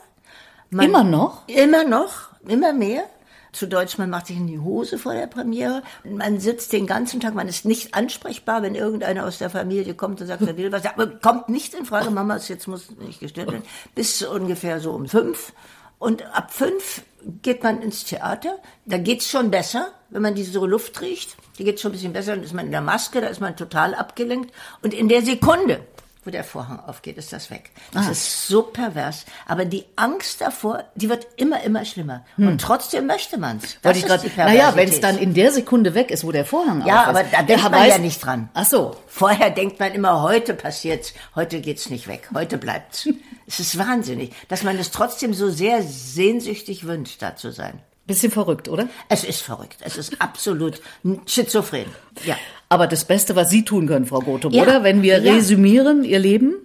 Man, 0.70 0.86
Immer 0.86 1.04
noch? 1.04 1.48
Immer 1.48 1.84
noch, 1.86 2.30
immer 2.46 2.74
mehr. 2.74 3.04
Zu 3.52 3.68
Deutsch, 3.68 3.98
man 3.98 4.10
macht 4.10 4.28
sich 4.28 4.38
in 4.38 4.48
die 4.48 4.60
Hose 4.60 4.98
vor 4.98 5.14
der 5.14 5.28
Premiere. 5.28 5.84
Man 6.04 6.40
sitzt 6.40 6.74
den 6.74 6.88
ganzen 6.88 7.20
Tag, 7.20 7.34
man 7.34 7.48
ist 7.48 7.66
nicht 7.66 7.94
ansprechbar, 7.94 8.62
wenn 8.62 8.76
irgendeiner 8.76 9.26
aus 9.26 9.38
der 9.38 9.50
Familie 9.50 9.94
kommt 9.94 10.22
und 10.22 10.28
sagt, 10.28 10.42
er 10.42 10.58
will 10.58 10.72
was. 10.72 10.86
Aber 10.86 11.08
kommt 11.08 11.50
nicht 11.50 11.74
in 11.74 11.86
Frage, 11.86 12.12
Mama, 12.12 12.36
ist 12.36 12.50
jetzt 12.50 12.68
muss 12.68 12.92
nicht 12.92 13.20
gestört 13.20 13.52
werden. 13.52 13.64
Bis 13.96 14.22
ungefähr 14.22 14.80
so 14.80 14.92
um 14.92 15.08
fünf. 15.08 15.54
Und 16.00 16.24
ab 16.36 16.54
fünf 16.54 17.02
geht 17.42 17.64
man 17.64 17.82
ins 17.82 18.04
Theater. 18.04 18.60
Da 18.86 18.98
geht's 18.98 19.30
schon 19.30 19.50
besser, 19.50 19.92
wenn 20.10 20.22
man 20.22 20.36
diese 20.36 20.60
Luft 20.60 21.02
riecht. 21.02 21.36
Die 21.58 21.64
geht 21.64 21.80
schon 21.80 21.90
ein 21.90 21.94
bisschen 21.94 22.14
besser. 22.14 22.36
Dann 22.36 22.44
ist 22.44 22.54
man 22.54 22.66
in 22.66 22.72
der 22.72 22.82
Maske, 22.82 23.22
da 23.22 23.28
ist 23.28 23.42
man 23.42 23.56
total 23.56 23.96
abgelenkt. 23.96 24.54
Und 24.82 24.94
in 24.94 25.08
der 25.10 25.24
Sekunde, 25.24 25.80
wo 26.28 26.30
der 26.32 26.44
Vorhang 26.44 26.80
aufgeht, 26.82 27.18
ist 27.18 27.32
das 27.32 27.50
weg. 27.50 27.72
Das 27.94 28.08
ist 28.10 28.48
so 28.48 28.62
pervers. 28.64 29.26
Aber 29.48 29.64
die 29.66 29.86
Angst 29.96 30.42
davor, 30.42 30.84
die 30.96 31.08
wird 31.10 31.26
immer, 31.38 31.64
immer 31.64 31.86
schlimmer. 31.86 32.26
Und 32.38 32.60
trotzdem 32.62 33.08
möchte 33.08 33.38
man's. 33.38 33.78
Das 33.82 33.96
Wollte 33.96 33.98
ich 34.00 34.04
ist 34.04 34.10
gerade, 34.10 34.30
die 34.30 34.38
naja, 34.38 34.76
wenn 34.76 34.90
es 34.90 35.00
dann 35.00 35.18
in 35.18 35.34
der 35.34 35.52
Sekunde 35.54 35.96
weg 35.96 36.12
ist, 36.12 36.26
wo 36.26 36.32
der 36.34 36.44
Vorhang 36.46 36.86
Ja, 36.86 37.04
auf 37.06 37.14
ist. 37.14 37.20
aber 37.20 37.24
da 37.32 37.42
denkt 37.44 37.64
man 37.64 37.74
weiß- 37.74 37.88
ja 37.88 37.98
nicht 37.98 38.24
dran. 38.24 38.50
Ach 38.54 38.66
so. 38.66 38.96
Vorher 39.08 39.50
denkt 39.52 39.80
man 39.80 39.94
immer, 39.94 40.22
heute 40.22 40.54
passiert's, 40.54 41.14
heute 41.34 41.62
geht's 41.62 41.90
nicht 41.90 42.08
weg, 42.10 42.30
heute 42.34 42.58
bleibt's. 42.58 43.08
es 43.48 43.60
ist 43.62 43.78
wahnsinnig, 43.80 44.34
dass 44.50 44.64
man 44.64 44.78
es 44.78 44.92
trotzdem 44.92 45.34
so 45.34 45.50
sehr 45.50 45.82
sehnsüchtig 45.82 46.86
wünscht, 46.86 47.22
da 47.22 47.36
zu 47.38 47.52
sein. 47.52 47.80
Bisschen 48.06 48.32
verrückt, 48.32 48.70
oder? 48.70 48.88
Es 49.10 49.24
ist 49.24 49.42
verrückt. 49.42 49.78
Es 49.82 49.98
ist 49.98 50.22
absolut 50.22 50.82
schizophren. 51.26 51.86
Ja. 52.26 52.36
Aber 52.70 52.88
das 52.88 53.06
Beste, 53.06 53.36
was 53.36 53.50
Sie 53.50 53.64
tun 53.64 53.88
können, 53.88 54.06
Frau 54.06 54.20
Gotum, 54.20 54.52
Ja. 54.52 54.64
oder? 54.64 54.84
Wenn 54.84 55.02
wir 55.02 55.22
Ja. 55.22 55.34
resümieren, 55.34 56.04
Ihr 56.04 56.20
Leben? 56.20 56.56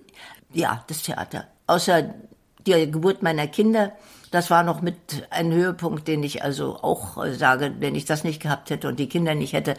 Ja, 0.52 0.84
das 0.88 1.02
Theater. 1.02 1.46
Außer 1.66 2.14
die 2.66 2.90
Geburt 2.90 3.22
meiner 3.22 3.46
Kinder, 3.46 3.92
das 4.30 4.50
war 4.50 4.62
noch 4.62 4.80
mit 4.82 4.96
ein 5.30 5.52
Höhepunkt, 5.52 6.08
den 6.08 6.22
ich 6.22 6.42
also 6.42 6.76
auch 6.82 7.22
äh, 7.24 7.34
sage, 7.34 7.74
wenn 7.80 7.94
ich 7.94 8.04
das 8.04 8.24
nicht 8.24 8.40
gehabt 8.42 8.70
hätte 8.70 8.88
und 8.88 8.98
die 8.98 9.08
Kinder 9.08 9.34
nicht 9.34 9.52
hätte, 9.52 9.74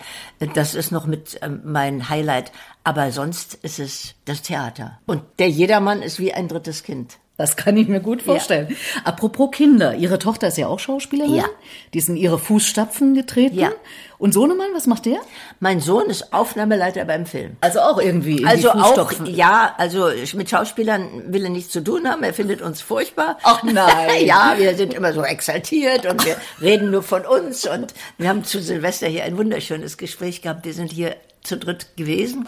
das 0.53 0.75
ist 0.75 0.92
noch 0.92 1.06
mit 1.06 1.39
ähm, 1.42 1.62
mein 1.65 2.08
Highlight. 2.10 2.51
Aber 2.84 3.12
sonst 3.12 3.56
ist 3.56 3.80
es 3.80 4.15
das 4.25 4.42
Theater. 4.44 5.00
Und 5.06 5.24
der 5.39 5.50
Jedermann 5.50 6.01
ist 6.01 6.20
wie 6.20 6.34
ein 6.34 6.48
drittes 6.48 6.84
Kind. 6.84 7.18
Das 7.43 7.57
kann 7.57 7.75
ich 7.75 7.89
mir 7.89 8.00
gut 8.00 8.21
vorstellen. 8.21 8.73
Apropos 9.03 9.51
Kinder, 9.51 9.95
Ihre 9.95 10.17
Tochter 10.17 10.47
ist 10.47 10.57
ja 10.57 10.67
auch 10.67 10.79
Schauspielerin. 10.79 11.35
Ja. 11.35 11.45
Die 11.93 12.00
in 12.00 12.15
Ihre 12.15 12.39
Fußstapfen 12.39 13.15
getreten. 13.15 13.59
Ja. 13.59 13.73
Und 14.17 14.33
Sohnemann, 14.33 14.69
was 14.73 14.88
macht 14.88 15.05
der? 15.05 15.19
Mein 15.59 15.81
Sohn 15.81 16.05
ist 16.05 16.31
Aufnahmeleiter 16.31 17.03
beim 17.03 17.25
Film. 17.25 17.57
Also 17.59 17.81
auch 17.81 18.00
irgendwie 18.00 18.45
Also 18.45 18.71
auch, 18.71 19.12
ja, 19.25 19.75
also 19.77 20.09
mit 20.35 20.50
Schauspielern 20.50 21.33
will 21.33 21.43
er 21.43 21.50
nichts 21.50 21.73
zu 21.73 21.83
tun 21.83 22.07
haben. 22.07 22.23
Er 22.23 22.33
findet 22.33 22.62
uns 22.62 22.79
furchtbar. 22.81 23.38
Ach 23.43 23.62
nein. 23.62 23.85
ja, 24.25 24.53
wir 24.57 24.75
sind 24.75 24.93
immer 24.93 25.12
so 25.12 25.21
exaltiert 25.21 26.05
und 26.05 26.25
wir 26.25 26.38
reden 26.62 26.91
nur 26.91 27.03
von 27.03 27.25
uns. 27.25 27.67
Und 27.67 27.93
wir 28.17 28.29
haben 28.29 28.45
zu 28.45 28.62
Silvester 28.62 29.07
hier 29.07 29.25
ein 29.25 29.38
wunderschönes 29.38 29.97
Gespräch 29.97 30.41
gehabt. 30.41 30.63
Wir 30.63 30.73
sind 30.73 30.93
hier 30.93 31.17
zu 31.43 31.57
dritt 31.57 31.97
gewesen, 31.97 32.47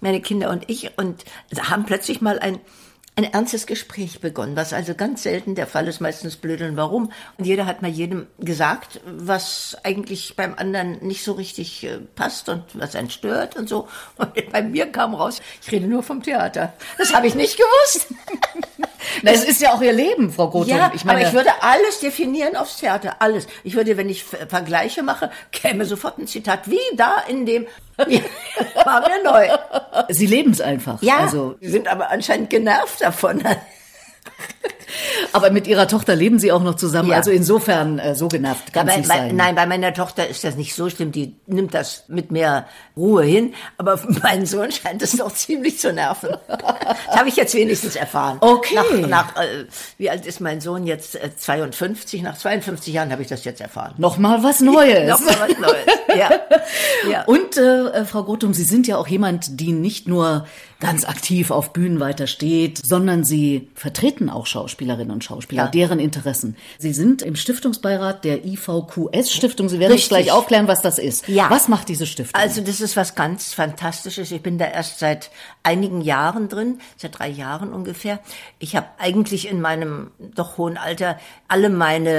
meine 0.00 0.20
Kinder 0.20 0.50
und 0.50 0.70
ich, 0.70 0.96
und 0.98 1.24
haben 1.68 1.84
plötzlich 1.84 2.20
mal 2.20 2.38
ein 2.38 2.60
ein 3.18 3.24
ernstes 3.24 3.66
Gespräch 3.66 4.20
begonnen, 4.20 4.56
was 4.56 4.74
also 4.74 4.94
ganz 4.94 5.22
selten 5.22 5.54
der 5.54 5.66
Fall 5.66 5.88
ist, 5.88 6.00
meistens 6.00 6.36
blödeln, 6.36 6.76
warum. 6.76 7.10
Und 7.38 7.46
jeder 7.46 7.64
hat 7.64 7.80
mal 7.80 7.90
jedem 7.90 8.26
gesagt, 8.38 9.00
was 9.06 9.74
eigentlich 9.84 10.36
beim 10.36 10.54
anderen 10.54 10.98
nicht 11.00 11.24
so 11.24 11.32
richtig 11.32 11.84
äh, 11.84 11.98
passt 12.14 12.50
und 12.50 12.62
was 12.74 12.94
einen 12.94 13.08
stört 13.08 13.56
und 13.56 13.70
so. 13.70 13.88
Und 14.18 14.34
bei 14.52 14.60
mir 14.60 14.86
kam 14.92 15.14
raus, 15.14 15.40
ich 15.62 15.72
rede 15.72 15.86
nur 15.86 16.02
vom 16.02 16.22
Theater. 16.22 16.74
Das 16.98 17.14
habe 17.14 17.26
ich 17.26 17.34
nicht 17.34 17.56
gewusst. 17.56 18.08
Na, 19.22 19.30
es 19.30 19.44
ist 19.44 19.62
ja 19.62 19.72
auch 19.72 19.80
ihr 19.80 19.92
Leben, 19.94 20.30
Frau 20.32 20.50
Gothum. 20.50 20.76
Ja, 20.76 20.90
ich 20.94 21.04
meine, 21.04 21.20
aber 21.20 21.28
ich 21.28 21.34
würde 21.34 21.50
alles 21.62 22.00
definieren 22.00 22.54
aufs 22.56 22.76
Theater, 22.78 23.16
alles. 23.20 23.46
Ich 23.64 23.76
würde, 23.76 23.96
wenn 23.96 24.10
ich 24.10 24.24
Ver- 24.24 24.46
Vergleiche 24.48 25.02
mache, 25.02 25.30
käme 25.52 25.86
sofort 25.86 26.18
ein 26.18 26.26
Zitat, 26.26 26.68
wie 26.68 26.78
da 26.96 27.20
in 27.28 27.46
dem, 27.46 27.66
war 27.96 29.00
mir 29.08 29.22
neu. 29.24 29.48
Sie 30.10 30.26
leben 30.26 30.50
es 30.50 30.60
einfach. 30.60 31.00
Ja, 31.02 31.18
Also, 31.18 31.56
Sie 31.60 31.70
sind 31.70 31.88
aber 31.88 32.10
anscheinend 32.10 32.50
genervt 32.50 33.00
davon. 33.06 33.42
Aber 35.32 35.50
mit 35.50 35.66
ihrer 35.66 35.88
Tochter 35.88 36.14
leben 36.14 36.38
sie 36.38 36.52
auch 36.52 36.62
noch 36.62 36.76
zusammen. 36.76 37.10
Ja. 37.10 37.16
Also 37.16 37.30
insofern 37.30 37.98
äh, 37.98 38.14
so 38.14 38.28
genervt 38.28 38.72
kann 38.72 38.88
es 38.88 38.94
Bei, 38.94 38.98
nicht 39.00 39.08
bei, 39.08 39.16
sein. 39.16 39.36
nein, 39.36 39.54
bei 39.54 39.66
meiner 39.66 39.92
Tochter 39.94 40.26
ist 40.26 40.44
das 40.44 40.56
nicht 40.56 40.74
so 40.74 40.88
schlimm, 40.90 41.12
die 41.12 41.36
nimmt 41.46 41.74
das 41.74 42.04
mit 42.08 42.30
mehr 42.30 42.66
Ruhe 42.96 43.24
hin, 43.24 43.54
aber 43.76 44.00
meinen 44.22 44.46
Sohn 44.46 44.70
scheint 44.72 45.02
es 45.02 45.16
doch 45.16 45.32
ziemlich 45.32 45.78
zu 45.78 45.92
nerven. 45.92 46.30
Das 46.48 47.16
habe 47.16 47.28
ich 47.28 47.36
jetzt 47.36 47.54
wenigstens 47.54 47.96
erfahren. 47.96 48.38
Okay. 48.40 48.74
Nach, 49.06 49.34
nach 49.34 49.42
äh, 49.42 49.66
wie 49.98 50.10
alt 50.10 50.26
ist 50.26 50.40
mein 50.40 50.60
Sohn 50.60 50.86
jetzt? 50.86 51.14
Äh, 51.14 51.30
52. 51.36 52.22
Nach 52.22 52.36
52 52.36 52.92
Jahren 52.92 53.10
habe 53.12 53.22
ich 53.22 53.28
das 53.28 53.44
jetzt 53.44 53.60
erfahren. 53.60 53.94
Noch 53.98 54.18
mal 54.18 54.42
was 54.42 54.60
Neues. 54.60 55.08
Noch 55.08 55.20
mal 55.20 55.48
was 55.48 55.58
Neues. 55.58 55.86
Ja. 56.16 56.30
ja. 57.10 57.24
Und 57.24 57.56
äh, 57.56 57.88
äh, 57.88 58.04
Frau 58.04 58.24
Gothum, 58.24 58.54
Sie 58.54 58.64
sind 58.64 58.86
ja 58.86 58.96
auch 58.96 59.08
jemand, 59.08 59.60
die 59.60 59.72
nicht 59.72 60.08
nur 60.08 60.46
ganz 60.80 61.04
aktiv 61.04 61.50
auf 61.50 61.72
Bühnen 61.72 62.00
weiter 62.00 62.26
steht, 62.26 62.84
sondern 62.84 63.24
Sie 63.24 63.70
vertreten 63.74 64.28
auch 64.28 64.46
Schauspielerinnen 64.76 65.10
und 65.10 65.24
Schauspieler, 65.24 65.64
Ja. 65.64 65.68
deren 65.70 65.98
Interessen. 65.98 66.56
Sie 66.78 66.92
sind 66.92 67.22
im 67.22 67.34
Stiftungsbeirat 67.34 68.24
der 68.24 68.44
IVQS-Stiftung. 68.44 69.68
Sie 69.70 69.78
werden 69.78 69.92
uns 69.92 70.02
Richtig. 70.02 70.08
gleich 70.10 70.32
aufklären, 70.32 70.68
was 70.68 70.82
das 70.82 70.98
ist. 70.98 71.26
Ja. 71.28 71.48
Was 71.48 71.68
macht 71.68 71.88
diese 71.88 72.06
Stiftung? 72.06 72.38
Also 72.38 72.60
das 72.60 72.80
ist 72.82 72.94
was 72.96 73.14
ganz 73.14 73.54
Fantastisches. 73.54 74.30
Ich 74.32 74.42
bin 74.42 74.58
da 74.58 74.66
erst 74.66 74.98
seit 74.98 75.30
einigen 75.62 76.02
Jahren 76.02 76.48
drin, 76.48 76.80
seit 76.96 77.18
drei 77.18 77.28
Jahren 77.28 77.72
ungefähr. 77.72 78.20
Ich 78.58 78.76
habe 78.76 78.86
eigentlich 78.98 79.48
in 79.48 79.60
meinem 79.62 80.10
doch 80.18 80.58
hohen 80.58 80.76
Alter 80.76 81.18
alle 81.48 81.70
meine 81.70 82.10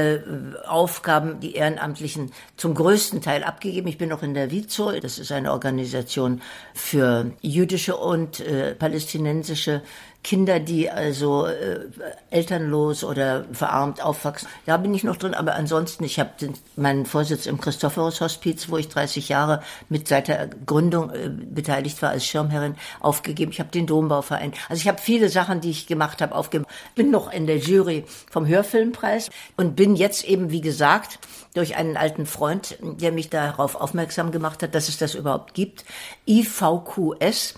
äh, 0.63 0.67
Aufgaben, 0.67 1.39
die 1.39 1.53
ehrenamtlichen, 1.53 2.31
zum 2.55 2.73
größten 2.73 3.21
Teil 3.21 3.43
abgegeben. 3.43 3.87
Ich 3.87 3.97
bin 3.99 4.09
noch 4.09 4.23
in 4.23 4.33
der 4.33 4.49
WIZO, 4.51 4.99
das 4.99 5.19
ist 5.19 5.31
eine 5.31 5.51
Organisation 5.51 6.41
für 6.73 7.31
jüdische 7.41 7.95
und 7.97 8.39
äh, 8.39 8.73
palästinensische 8.73 9.83
Kinder, 10.23 10.59
die 10.59 10.89
also 10.89 11.45
äh, 11.45 11.87
elternlos 12.31 13.03
oder 13.03 13.45
verarmt 13.53 14.03
aufwachsen. 14.03 14.49
Da 14.65 14.75
bin 14.77 14.93
ich 14.93 15.03
noch 15.03 15.15
drin, 15.15 15.33
aber 15.33 15.55
ansonsten, 15.55 16.03
ich 16.03 16.19
habe 16.19 16.31
meinen 16.75 17.05
Vorsitz 17.05 17.45
im 17.45 17.61
Christophorus 17.61 18.19
Hospiz, 18.19 18.67
wo 18.69 18.77
ich 18.77 18.89
30 18.89 19.29
Jahre 19.29 19.61
mit 19.87 20.07
seit 20.07 20.27
der 20.27 20.47
Gründung 20.65 21.11
äh, 21.11 21.29
beteiligt 21.29 22.01
war 22.01 22.09
als 22.09 22.25
Schirmherrin, 22.25 22.75
aufgegeben. 22.99 23.51
Ich 23.51 23.59
habe 23.59 23.69
den 23.69 23.87
Dombauverein. 23.87 24.53
Also 24.67 24.81
ich 24.81 24.87
habe 24.87 25.01
viele 25.01 25.29
Sachen, 25.29 25.61
die 25.61 25.69
ich 25.69 25.87
gemacht 25.87 26.21
habe, 26.21 26.35
aufgegeben. 26.35 26.69
Bin 26.95 27.09
noch 27.09 27.31
in 27.31 27.47
der 27.47 27.59
Jury 27.59 28.03
vom 28.29 28.45
Hörfilmpreis 28.45 29.29
und 29.55 29.75
bin 29.75 29.95
jetzt 29.95 30.25
eben, 30.25 30.51
wie 30.51 30.61
gesagt, 30.61 31.19
durch 31.53 31.75
einen 31.75 31.95
alten 31.95 32.25
Freund, 32.25 32.77
der 32.81 33.11
mich 33.11 33.29
darauf 33.29 33.75
aufmerksam 33.75 34.31
gemacht 34.31 34.61
hat, 34.61 34.75
dass 34.75 34.89
es 34.89 34.97
das 34.97 35.15
überhaupt 35.15 35.53
gibt, 35.53 35.85
IVQS. 36.27 37.55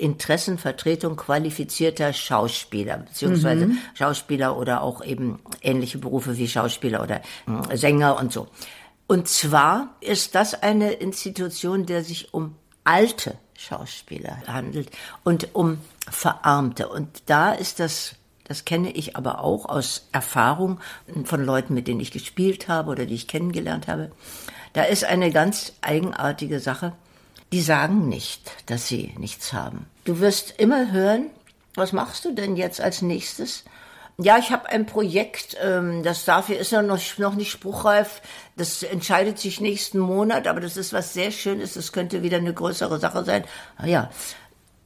Interessenvertretung 0.00 1.16
qualifizierter 1.16 2.12
Schauspieler, 2.12 2.98
beziehungsweise 2.98 3.70
Schauspieler 3.94 4.56
oder 4.56 4.82
auch 4.82 5.04
eben 5.04 5.40
ähnliche 5.62 5.98
Berufe 5.98 6.36
wie 6.36 6.48
Schauspieler 6.48 7.02
oder 7.02 7.20
äh, 7.70 7.76
Sänger 7.76 8.18
und 8.18 8.32
so. 8.32 8.48
Und 9.06 9.28
zwar 9.28 9.96
ist 10.00 10.34
das 10.34 10.62
eine 10.62 10.92
Institution, 10.92 11.84
der 11.84 12.04
sich 12.04 12.32
um 12.32 12.54
alte 12.84 13.36
Schauspieler 13.58 14.38
handelt 14.46 14.90
und 15.24 15.54
um 15.54 15.78
Verarmte. 16.08 16.88
Und 16.88 17.22
da 17.26 17.52
ist 17.52 17.80
das, 17.80 18.14
das 18.44 18.64
kenne 18.64 18.90
ich 18.92 19.16
aber 19.16 19.42
auch 19.42 19.66
aus 19.66 20.08
Erfahrung 20.12 20.80
von 21.24 21.44
Leuten, 21.44 21.74
mit 21.74 21.88
denen 21.88 22.00
ich 22.00 22.10
gespielt 22.10 22.68
habe 22.68 22.90
oder 22.90 23.04
die 23.04 23.14
ich 23.14 23.28
kennengelernt 23.28 23.88
habe. 23.88 24.10
Da 24.72 24.84
ist 24.84 25.04
eine 25.04 25.30
ganz 25.30 25.72
eigenartige 25.82 26.60
Sache. 26.60 26.92
Die 27.52 27.62
sagen 27.62 28.08
nicht, 28.08 28.50
dass 28.66 28.86
sie 28.86 29.14
nichts 29.18 29.52
haben. 29.52 29.86
Du 30.04 30.20
wirst 30.20 30.54
immer 30.58 30.92
hören, 30.92 31.30
was 31.74 31.92
machst 31.92 32.24
du 32.24 32.32
denn 32.32 32.56
jetzt 32.56 32.80
als 32.80 33.02
nächstes? 33.02 33.64
Ja, 34.18 34.38
ich 34.38 34.50
habe 34.50 34.68
ein 34.68 34.84
Projekt, 34.86 35.56
ähm, 35.62 36.02
das 36.02 36.24
dafür 36.26 36.58
ist 36.58 36.72
ja 36.72 36.82
noch, 36.82 37.00
noch 37.18 37.34
nicht 37.34 37.50
spruchreif. 37.50 38.20
Das 38.56 38.82
entscheidet 38.82 39.38
sich 39.38 39.60
nächsten 39.60 39.98
Monat, 39.98 40.46
aber 40.46 40.60
das 40.60 40.76
ist 40.76 40.92
was 40.92 41.14
sehr 41.14 41.30
Schönes. 41.30 41.74
Das 41.74 41.92
könnte 41.92 42.22
wieder 42.22 42.36
eine 42.36 42.52
größere 42.52 42.98
Sache 42.98 43.24
sein. 43.24 43.44
Ah 43.78 43.86
ja, 43.86 44.10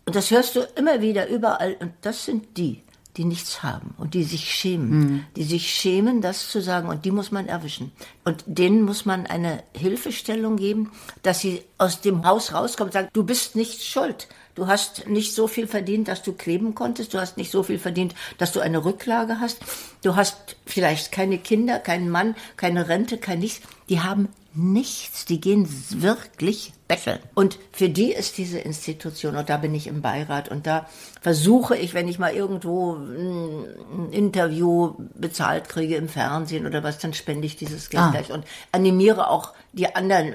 und 0.06 0.14
das 0.14 0.30
hörst 0.30 0.54
du 0.54 0.60
immer 0.76 1.00
wieder 1.00 1.26
überall. 1.28 1.76
Und 1.80 1.92
das 2.02 2.24
sind 2.24 2.56
die, 2.56 2.83
die 3.16 3.24
nichts 3.24 3.62
haben 3.62 3.94
und 3.98 4.14
die 4.14 4.24
sich 4.24 4.52
schämen. 4.52 5.26
Die 5.36 5.44
sich 5.44 5.70
schämen, 5.72 6.20
das 6.20 6.48
zu 6.48 6.60
sagen. 6.60 6.88
Und 6.88 7.04
die 7.04 7.10
muss 7.10 7.30
man 7.30 7.46
erwischen. 7.46 7.92
Und 8.24 8.42
denen 8.46 8.82
muss 8.82 9.04
man 9.04 9.26
eine 9.26 9.62
Hilfestellung 9.72 10.56
geben, 10.56 10.90
dass 11.22 11.40
sie 11.40 11.62
aus 11.78 12.00
dem 12.00 12.26
Haus 12.26 12.52
rauskommen 12.52 12.88
und 12.88 12.92
sagen, 12.92 13.08
du 13.12 13.24
bist 13.24 13.54
nicht 13.54 13.84
schuld. 13.84 14.28
Du 14.54 14.66
hast 14.68 15.08
nicht 15.08 15.34
so 15.34 15.46
viel 15.46 15.66
verdient, 15.66 16.08
dass 16.08 16.22
du 16.22 16.32
kleben 16.32 16.74
konntest. 16.74 17.14
Du 17.14 17.18
hast 17.18 17.36
nicht 17.36 17.50
so 17.50 17.62
viel 17.62 17.78
verdient, 17.78 18.14
dass 18.38 18.52
du 18.52 18.60
eine 18.60 18.84
Rücklage 18.84 19.40
hast. 19.40 19.58
Du 20.02 20.16
hast 20.16 20.56
vielleicht 20.66 21.12
keine 21.12 21.38
Kinder, 21.38 21.78
keinen 21.78 22.08
Mann, 22.08 22.36
keine 22.56 22.88
Rente, 22.88 23.18
kein 23.18 23.40
nichts. 23.40 23.66
Die 23.88 24.00
haben 24.00 24.28
nichts. 24.54 25.24
Die 25.24 25.40
gehen 25.40 25.68
wirklich 25.90 26.72
betteln. 26.96 27.18
Und 27.34 27.58
für 27.72 27.88
die 27.88 28.12
ist 28.12 28.38
diese 28.38 28.58
Institution, 28.58 29.36
und 29.36 29.48
da 29.48 29.56
bin 29.56 29.74
ich 29.74 29.86
im 29.86 30.02
Beirat, 30.02 30.48
und 30.48 30.66
da 30.66 30.86
versuche 31.20 31.76
ich, 31.76 31.94
wenn 31.94 32.08
ich 32.08 32.18
mal 32.18 32.32
irgendwo 32.32 32.94
ein 32.94 33.64
ein 33.94 34.12
Interview 34.12 34.94
bezahlt 35.14 35.68
kriege 35.68 35.96
im 35.96 36.08
Fernsehen 36.08 36.66
oder 36.66 36.82
was, 36.82 36.98
dann 36.98 37.14
spende 37.14 37.46
ich 37.46 37.56
dieses 37.56 37.88
Geld 37.90 38.02
Ah. 38.02 38.10
gleich 38.10 38.32
und 38.32 38.44
animiere 38.72 39.30
auch 39.30 39.52
die 39.72 39.94
anderen, 39.94 40.32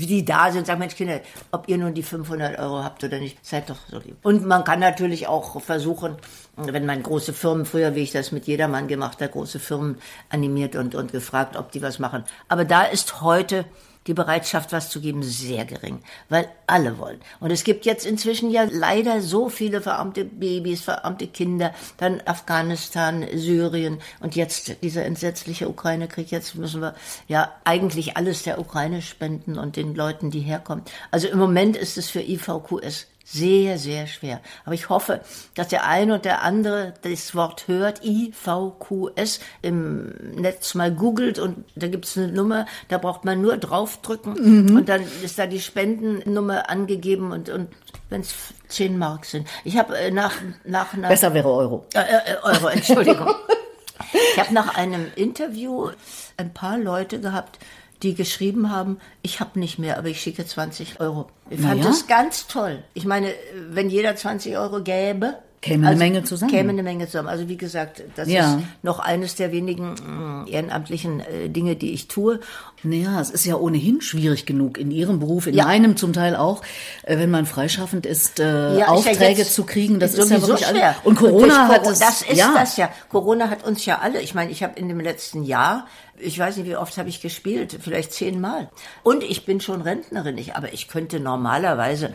die 0.00 0.24
da 0.24 0.52
sind, 0.52 0.66
sagen, 0.66 0.78
Mensch, 0.80 0.94
Kinder, 0.96 1.20
ob 1.50 1.68
ihr 1.68 1.78
nun 1.78 1.94
die 1.94 2.02
500 2.02 2.58
Euro 2.58 2.82
habt 2.84 3.02
oder 3.04 3.18
nicht, 3.18 3.44
seid 3.44 3.68
doch 3.70 3.78
so 3.90 3.98
lieb. 3.98 4.16
Und 4.22 4.46
man 4.46 4.64
kann 4.64 4.80
natürlich 4.80 5.26
auch 5.26 5.60
versuchen, 5.60 6.16
wenn 6.56 6.86
man 6.86 7.02
große 7.02 7.32
Firmen, 7.32 7.66
früher, 7.66 7.94
wie 7.94 8.02
ich 8.02 8.12
das 8.12 8.32
mit 8.32 8.46
jedermann 8.46 8.86
gemacht 8.88 9.20
habe, 9.20 9.32
große 9.32 9.58
Firmen 9.58 9.98
animiert 10.30 10.76
und, 10.76 10.94
und 10.94 11.12
gefragt, 11.12 11.56
ob 11.56 11.72
die 11.72 11.82
was 11.82 11.98
machen. 11.98 12.24
Aber 12.48 12.64
da 12.64 12.82
ist 12.82 13.20
heute 13.22 13.64
die 14.06 14.14
Bereitschaft, 14.14 14.72
was 14.72 14.90
zu 14.90 15.00
geben, 15.00 15.22
sehr 15.22 15.64
gering, 15.64 16.02
weil 16.28 16.48
alle 16.66 16.98
wollen. 16.98 17.20
Und 17.40 17.50
es 17.50 17.64
gibt 17.64 17.84
jetzt 17.86 18.06
inzwischen 18.06 18.50
ja 18.50 18.66
leider 18.70 19.20
so 19.20 19.48
viele 19.48 19.80
verarmte 19.80 20.24
Babys, 20.24 20.82
verarmte 20.82 21.26
Kinder, 21.26 21.74
dann 21.96 22.20
Afghanistan, 22.24 23.26
Syrien 23.34 23.98
und 24.20 24.36
jetzt 24.36 24.82
dieser 24.82 25.04
entsetzliche 25.04 25.68
Ukraine-Krieg. 25.68 26.30
Jetzt 26.30 26.54
müssen 26.54 26.80
wir 26.80 26.94
ja 27.28 27.52
eigentlich 27.64 28.16
alles 28.16 28.42
der 28.42 28.58
Ukraine 28.58 29.02
spenden 29.02 29.58
und 29.58 29.76
den 29.76 29.94
Leuten, 29.94 30.30
die 30.30 30.40
herkommen. 30.40 30.84
Also 31.10 31.28
im 31.28 31.38
Moment 31.38 31.76
ist 31.76 31.98
es 31.98 32.08
für 32.10 32.20
IVQS 32.20 33.06
sehr, 33.28 33.76
sehr 33.76 34.06
schwer. 34.06 34.40
Aber 34.64 34.74
ich 34.74 34.88
hoffe, 34.88 35.20
dass 35.56 35.66
der 35.66 35.84
eine 35.84 36.14
und 36.14 36.24
der 36.24 36.42
andere 36.42 36.94
das 37.02 37.34
Wort 37.34 37.66
hört, 37.66 38.04
IVQS, 38.04 39.40
im 39.62 40.14
Netz 40.36 40.74
mal 40.74 40.92
googelt 40.92 41.40
und 41.40 41.64
da 41.74 41.88
gibt 41.88 42.04
es 42.04 42.16
eine 42.16 42.28
Nummer, 42.28 42.66
da 42.86 42.98
braucht 42.98 43.24
man 43.24 43.42
nur 43.42 43.56
draufdrücken 43.56 44.76
und 44.76 44.88
dann 44.88 45.02
ist 45.24 45.40
da 45.40 45.46
die 45.46 45.60
Spendennummer 45.60 46.70
angegeben 46.70 47.32
und, 47.32 47.48
und 47.48 47.68
wenn 48.10 48.20
es 48.20 48.32
10 48.68 48.96
Mark 48.96 49.24
sind. 49.24 49.48
Ich 49.64 49.76
habe 49.76 49.98
äh, 49.98 50.12
nach, 50.12 50.34
nach 50.64 50.94
einer... 50.94 51.08
Besser 51.08 51.34
wäre 51.34 51.50
Euro. 51.50 51.84
Äh, 51.94 52.02
äh, 52.02 52.36
Euro, 52.44 52.68
Entschuldigung. 52.68 53.34
ich 54.34 54.38
habe 54.38 54.54
nach 54.54 54.76
einem 54.76 55.06
Interview 55.16 55.90
ein 56.36 56.54
paar 56.54 56.78
Leute 56.78 57.20
gehabt, 57.20 57.58
die 58.02 58.14
geschrieben 58.14 58.70
haben, 58.70 58.98
ich 59.22 59.40
habe 59.40 59.58
nicht 59.58 59.78
mehr, 59.78 59.98
aber 59.98 60.08
ich 60.08 60.20
schicke 60.20 60.44
20 60.44 61.00
Euro. 61.00 61.28
Ich 61.50 61.60
fand 61.60 61.78
Naja. 61.78 61.84
das 61.88 62.06
ganz 62.06 62.46
toll. 62.46 62.82
Ich 62.94 63.04
meine, 63.06 63.32
wenn 63.70 63.88
jeder 63.90 64.16
20 64.16 64.56
Euro 64.58 64.82
gäbe, 64.82 65.38
Käme 65.66 65.86
eine 65.88 65.96
Menge 65.96 66.24
zusammen. 66.24 66.50
Käme 66.50 66.70
eine 66.70 66.82
Menge 66.82 67.06
zusammen. 67.06 67.28
Also 67.28 67.48
wie 67.48 67.56
gesagt, 67.56 68.02
das 68.16 68.28
Ja. 68.28 68.54
ist 68.56 68.58
noch 68.82 68.98
eines 68.98 69.34
der 69.34 69.52
wenigen 69.52 69.94
mh, 69.94 70.46
ehrenamtlichen 70.48 71.20
äh, 71.20 71.48
Dinge, 71.48 71.76
die 71.76 71.92
ich 71.92 72.08
tue. 72.08 72.40
Naja, 72.82 73.20
es 73.20 73.30
ist 73.30 73.44
ja 73.44 73.56
ohnehin 73.56 74.00
schwierig 74.00 74.46
genug 74.46 74.78
in 74.78 74.90
Ihrem 74.90 75.18
Beruf, 75.18 75.46
in 75.46 75.54
Ja. 75.54 75.64
meinem 75.64 75.96
zum 75.96 76.12
Teil 76.12 76.36
auch, 76.36 76.62
äh, 77.02 77.18
wenn 77.18 77.30
man 77.30 77.46
freischaffend 77.46 78.06
ist, 78.06 78.38
äh, 78.40 78.44
Ja, 78.44 78.70
ist 78.72 78.78
ja 78.78 78.86
Aufträge 78.88 79.40
jetzt 79.40 79.54
zu 79.54 79.64
kriegen. 79.64 79.98
Das 79.98 80.12
ist 80.14 80.30
ja 80.30 80.38
sowieso 80.38 80.48
wirklich 80.48 80.68
schwer. 80.68 80.94
Und 81.04 81.16
Corona 81.16 81.66
durch 81.66 81.78
hat 81.78 81.86
es. 81.86 81.98
Das 81.98 82.22
ist 82.22 82.36
ja. 82.36 82.52
das 82.54 82.76
ja. 82.76 82.90
Corona 83.10 83.50
hat 83.50 83.64
uns 83.64 83.84
ja 83.86 83.98
alle. 83.98 84.20
Ich 84.20 84.34
meine, 84.34 84.50
ich 84.50 84.62
habe 84.62 84.78
in 84.78 84.88
dem 84.88 85.00
letzten 85.00 85.42
Jahr, 85.42 85.86
ich 86.18 86.38
weiß 86.38 86.56
nicht, 86.56 86.66
wie 86.66 86.76
oft 86.76 86.96
habe 86.98 87.08
ich 87.08 87.20
gespielt, 87.20 87.76
vielleicht 87.80 88.12
zehnmal. 88.12 88.70
Und 89.02 89.22
ich 89.22 89.44
bin 89.44 89.60
schon 89.60 89.80
Rentnerin, 89.82 90.38
ich, 90.38 90.54
aber 90.54 90.72
ich 90.72 90.88
könnte 90.88 91.20
normalerweise 91.20 92.12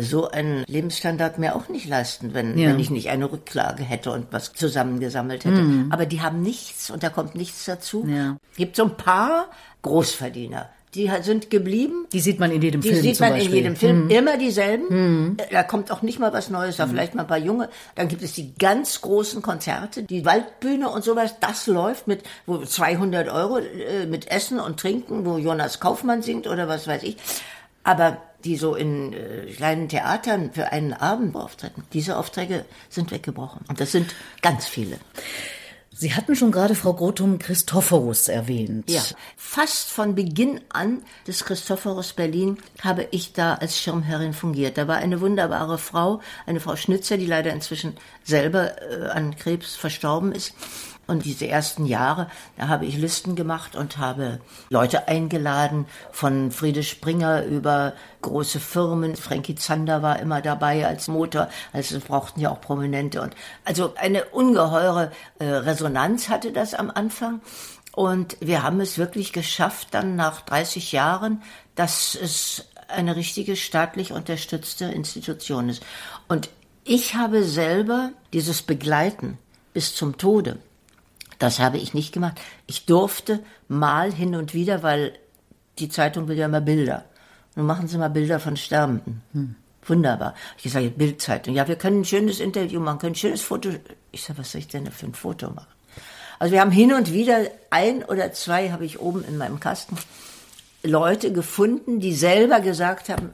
so 0.00 0.30
einen 0.30 0.64
Lebensstandard 0.68 1.38
mir 1.38 1.56
auch 1.56 1.68
nicht 1.68 1.88
leisten, 1.88 2.34
wenn, 2.34 2.56
Ja. 2.56 2.68
wenn 2.70 2.78
ich 2.78 2.90
nicht 2.90 3.08
eine 3.10 3.30
Rücklage 3.30 3.82
hätte 3.82 4.12
und 4.12 4.26
was 4.30 4.52
zusammengesammelt 4.52 5.44
hätte. 5.44 5.64
Aber 5.90 6.06
die 6.06 6.20
haben 6.20 6.42
nichts 6.42 6.90
und 6.90 7.02
da 7.02 7.08
kommt 7.08 7.34
nichts 7.34 7.64
dazu. 7.64 8.06
Ja. 8.08 8.36
Gibt 8.56 8.76
so 8.76 8.84
ein 8.84 8.96
paar 8.96 9.46
Großverdiener. 9.82 10.68
Die 10.94 11.10
sind 11.22 11.48
geblieben. 11.48 12.06
Die 12.12 12.20
sieht 12.20 12.38
man 12.38 12.50
in 12.52 12.60
jedem 12.60 12.82
Die 12.82 12.90
Film 12.90 13.00
sieht 13.02 13.16
zum 13.16 13.24
man 13.24 13.32
in 13.32 13.38
Beispiel. 13.38 13.56
jedem 13.56 13.76
Film. 13.76 14.10
Immer 14.10 14.36
dieselben. 14.36 15.38
Da 15.50 15.62
kommt 15.62 15.90
auch 15.90 16.02
nicht 16.02 16.18
mal 16.18 16.34
was 16.34 16.50
Neues, 16.50 16.76
da 16.76 16.86
vielleicht 16.86 17.14
mal 17.14 17.22
ein 17.22 17.28
paar 17.28 17.38
junge. 17.38 17.70
Dann 17.94 18.08
gibt 18.08 18.22
es 18.22 18.34
die 18.34 18.54
ganz 18.58 19.00
großen 19.00 19.40
Konzerte, 19.40 20.02
die 20.02 20.26
Waldbühne 20.26 20.90
und 20.90 21.02
sowas. 21.02 21.36
Das 21.40 21.66
läuft 21.66 22.08
mit 22.08 22.22
wo 22.44 22.58
200 22.58 23.30
Euro 23.30 23.56
äh, 23.58 24.04
mit 24.06 24.30
Essen 24.30 24.60
und 24.60 24.78
Trinken, 24.78 25.24
wo 25.24 25.38
Jonas 25.38 25.80
Kaufmann 25.80 26.20
singt 26.20 26.46
oder 26.46 26.68
was 26.68 26.86
weiß 26.86 27.04
ich. 27.04 27.16
Aber 27.84 28.18
die 28.44 28.56
so 28.56 28.74
in 28.74 29.12
äh, 29.12 29.46
kleinen 29.52 29.88
Theatern 29.88 30.52
für 30.52 30.72
einen 30.72 30.92
Abend 30.92 31.34
auftreten, 31.36 31.84
diese 31.92 32.16
Aufträge 32.16 32.64
sind 32.88 33.10
weggebrochen. 33.10 33.64
Und 33.68 33.80
das 33.80 33.92
sind 33.92 34.14
ganz 34.40 34.66
viele. 34.66 34.98
Sie 35.94 36.14
hatten 36.14 36.34
schon 36.34 36.50
gerade 36.50 36.74
Frau 36.74 36.94
Grotum 36.94 37.38
Christophorus 37.38 38.26
erwähnt. 38.28 38.90
Ja, 38.90 39.02
fast 39.36 39.88
von 39.88 40.14
Beginn 40.14 40.60
an 40.70 41.02
des 41.26 41.44
Christophorus 41.44 42.14
Berlin 42.14 42.58
habe 42.80 43.06
ich 43.10 43.34
da 43.34 43.54
als 43.54 43.78
Schirmherrin 43.78 44.32
fungiert. 44.32 44.78
Da 44.78 44.88
war 44.88 44.96
eine 44.96 45.20
wunderbare 45.20 45.78
Frau, 45.78 46.20
eine 46.46 46.60
Frau 46.60 46.76
Schnitzer, 46.76 47.18
die 47.18 47.26
leider 47.26 47.52
inzwischen 47.52 47.96
selber 48.24 48.82
äh, 48.82 49.10
an 49.10 49.36
Krebs 49.36 49.76
verstorben 49.76 50.32
ist. 50.32 50.54
Und 51.06 51.24
diese 51.24 51.48
ersten 51.48 51.84
Jahre, 51.84 52.28
da 52.56 52.68
habe 52.68 52.86
ich 52.86 52.96
Listen 52.96 53.34
gemacht 53.34 53.74
und 53.74 53.98
habe 53.98 54.40
Leute 54.70 55.08
eingeladen, 55.08 55.86
von 56.12 56.52
Friede 56.52 56.82
Springer 56.84 57.44
über 57.44 57.94
große 58.22 58.60
Firmen. 58.60 59.16
Frankie 59.16 59.56
Zander 59.56 60.02
war 60.02 60.20
immer 60.20 60.40
dabei 60.40 60.86
als 60.86 61.08
Motor, 61.08 61.48
also 61.72 61.98
brauchten 61.98 62.40
ja 62.40 62.50
auch 62.50 62.60
Prominente. 62.60 63.20
Und 63.20 63.34
also 63.64 63.94
eine 63.96 64.24
ungeheure 64.26 65.10
äh, 65.38 65.44
Resonanz 65.44 66.28
hatte 66.28 66.52
das 66.52 66.72
am 66.74 66.90
Anfang. 66.90 67.40
Und 67.94 68.36
wir 68.40 68.62
haben 68.62 68.80
es 68.80 68.96
wirklich 68.96 69.32
geschafft, 69.32 69.88
dann 69.90 70.16
nach 70.16 70.40
30 70.42 70.92
Jahren, 70.92 71.42
dass 71.74 72.14
es 72.14 72.64
eine 72.88 73.16
richtige 73.16 73.56
staatlich 73.56 74.12
unterstützte 74.12 74.86
Institution 74.86 75.68
ist. 75.68 75.82
Und 76.28 76.48
ich 76.84 77.14
habe 77.14 77.44
selber 77.44 78.12
dieses 78.32 78.62
Begleiten 78.62 79.38
bis 79.72 79.94
zum 79.94 80.16
Tode, 80.18 80.58
das 81.42 81.58
habe 81.58 81.78
ich 81.78 81.92
nicht 81.92 82.12
gemacht. 82.12 82.40
Ich 82.68 82.86
durfte 82.86 83.40
mal 83.66 84.12
hin 84.12 84.36
und 84.36 84.54
wieder, 84.54 84.82
weil 84.84 85.18
die 85.80 85.88
Zeitung 85.88 86.28
will 86.28 86.38
ja 86.38 86.46
immer 86.46 86.60
Bilder. 86.60 87.04
Nun 87.56 87.66
machen 87.66 87.88
Sie 87.88 87.98
mal 87.98 88.10
Bilder 88.10 88.38
von 88.38 88.56
Sterbenden. 88.56 89.22
Hm. 89.32 89.56
Wunderbar. 89.84 90.34
Ich 90.62 90.70
sage, 90.70 90.90
Bildzeitung. 90.90 91.54
Ja, 91.54 91.66
wir 91.66 91.74
können 91.74 92.02
ein 92.02 92.04
schönes 92.04 92.38
Interview 92.38 92.78
machen, 92.78 93.00
können 93.00 93.12
ein 93.12 93.16
schönes 93.16 93.40
Foto. 93.40 93.70
Ich 94.12 94.22
sage, 94.22 94.38
was 94.38 94.52
soll 94.52 94.60
ich 94.60 94.68
denn 94.68 94.86
für 94.92 95.06
ein 95.06 95.14
Foto 95.14 95.50
machen? 95.50 95.66
Also 96.38 96.52
wir 96.52 96.60
haben 96.60 96.70
hin 96.70 96.92
und 96.92 97.12
wieder 97.12 97.40
ein 97.70 98.04
oder 98.04 98.32
zwei 98.32 98.70
habe 98.70 98.84
ich 98.84 99.00
oben 99.00 99.24
in 99.24 99.36
meinem 99.36 99.58
Kasten 99.58 99.96
Leute 100.84 101.32
gefunden, 101.32 101.98
die 101.98 102.14
selber 102.14 102.60
gesagt 102.60 103.08
haben, 103.08 103.30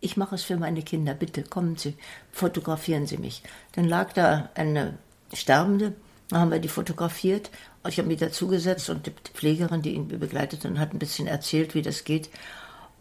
ich 0.00 0.16
mache 0.16 0.34
es 0.34 0.42
für 0.42 0.56
meine 0.56 0.82
Kinder, 0.82 1.14
bitte 1.14 1.44
kommen 1.44 1.76
Sie, 1.76 1.96
fotografieren 2.32 3.06
Sie 3.06 3.18
mich. 3.18 3.42
Dann 3.72 3.84
lag 3.84 4.12
da 4.12 4.50
eine 4.54 4.98
Sterbende, 5.32 5.94
dann 6.28 6.40
haben 6.40 6.50
wir 6.50 6.58
die 6.58 6.68
fotografiert. 6.68 7.50
Ich 7.86 7.98
habe 7.98 8.08
mich 8.08 8.18
dazugesetzt 8.18 8.88
und 8.90 9.06
die 9.06 9.12
Pflegerin, 9.34 9.82
die 9.82 9.94
ihn 9.94 10.08
begleitet 10.08 10.64
und 10.64 10.78
hat 10.78 10.92
ein 10.92 10.98
bisschen 10.98 11.26
erzählt, 11.26 11.74
wie 11.74 11.82
das 11.82 12.04
geht. 12.04 12.30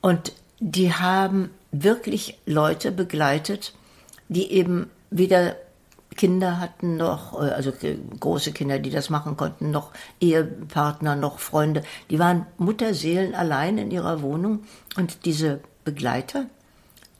Und 0.01 0.33
die 0.59 0.93
haben 0.93 1.49
wirklich 1.71 2.39
Leute 2.45 2.91
begleitet, 2.91 3.73
die 4.27 4.51
eben 4.51 4.89
weder 5.09 5.55
Kinder 6.15 6.59
hatten 6.59 6.97
noch, 6.97 7.33
also 7.33 7.73
große 8.19 8.51
Kinder, 8.51 8.79
die 8.79 8.89
das 8.89 9.09
machen 9.09 9.35
konnten, 9.37 9.71
noch 9.71 9.91
Ehepartner, 10.19 11.15
noch 11.15 11.39
Freunde. 11.39 11.83
Die 12.09 12.19
waren 12.19 12.45
Mutterseelen 12.57 13.35
allein 13.35 13.77
in 13.77 13.91
ihrer 13.91 14.21
Wohnung 14.21 14.63
und 14.95 15.25
diese 15.25 15.61
Begleiter, 15.83 16.45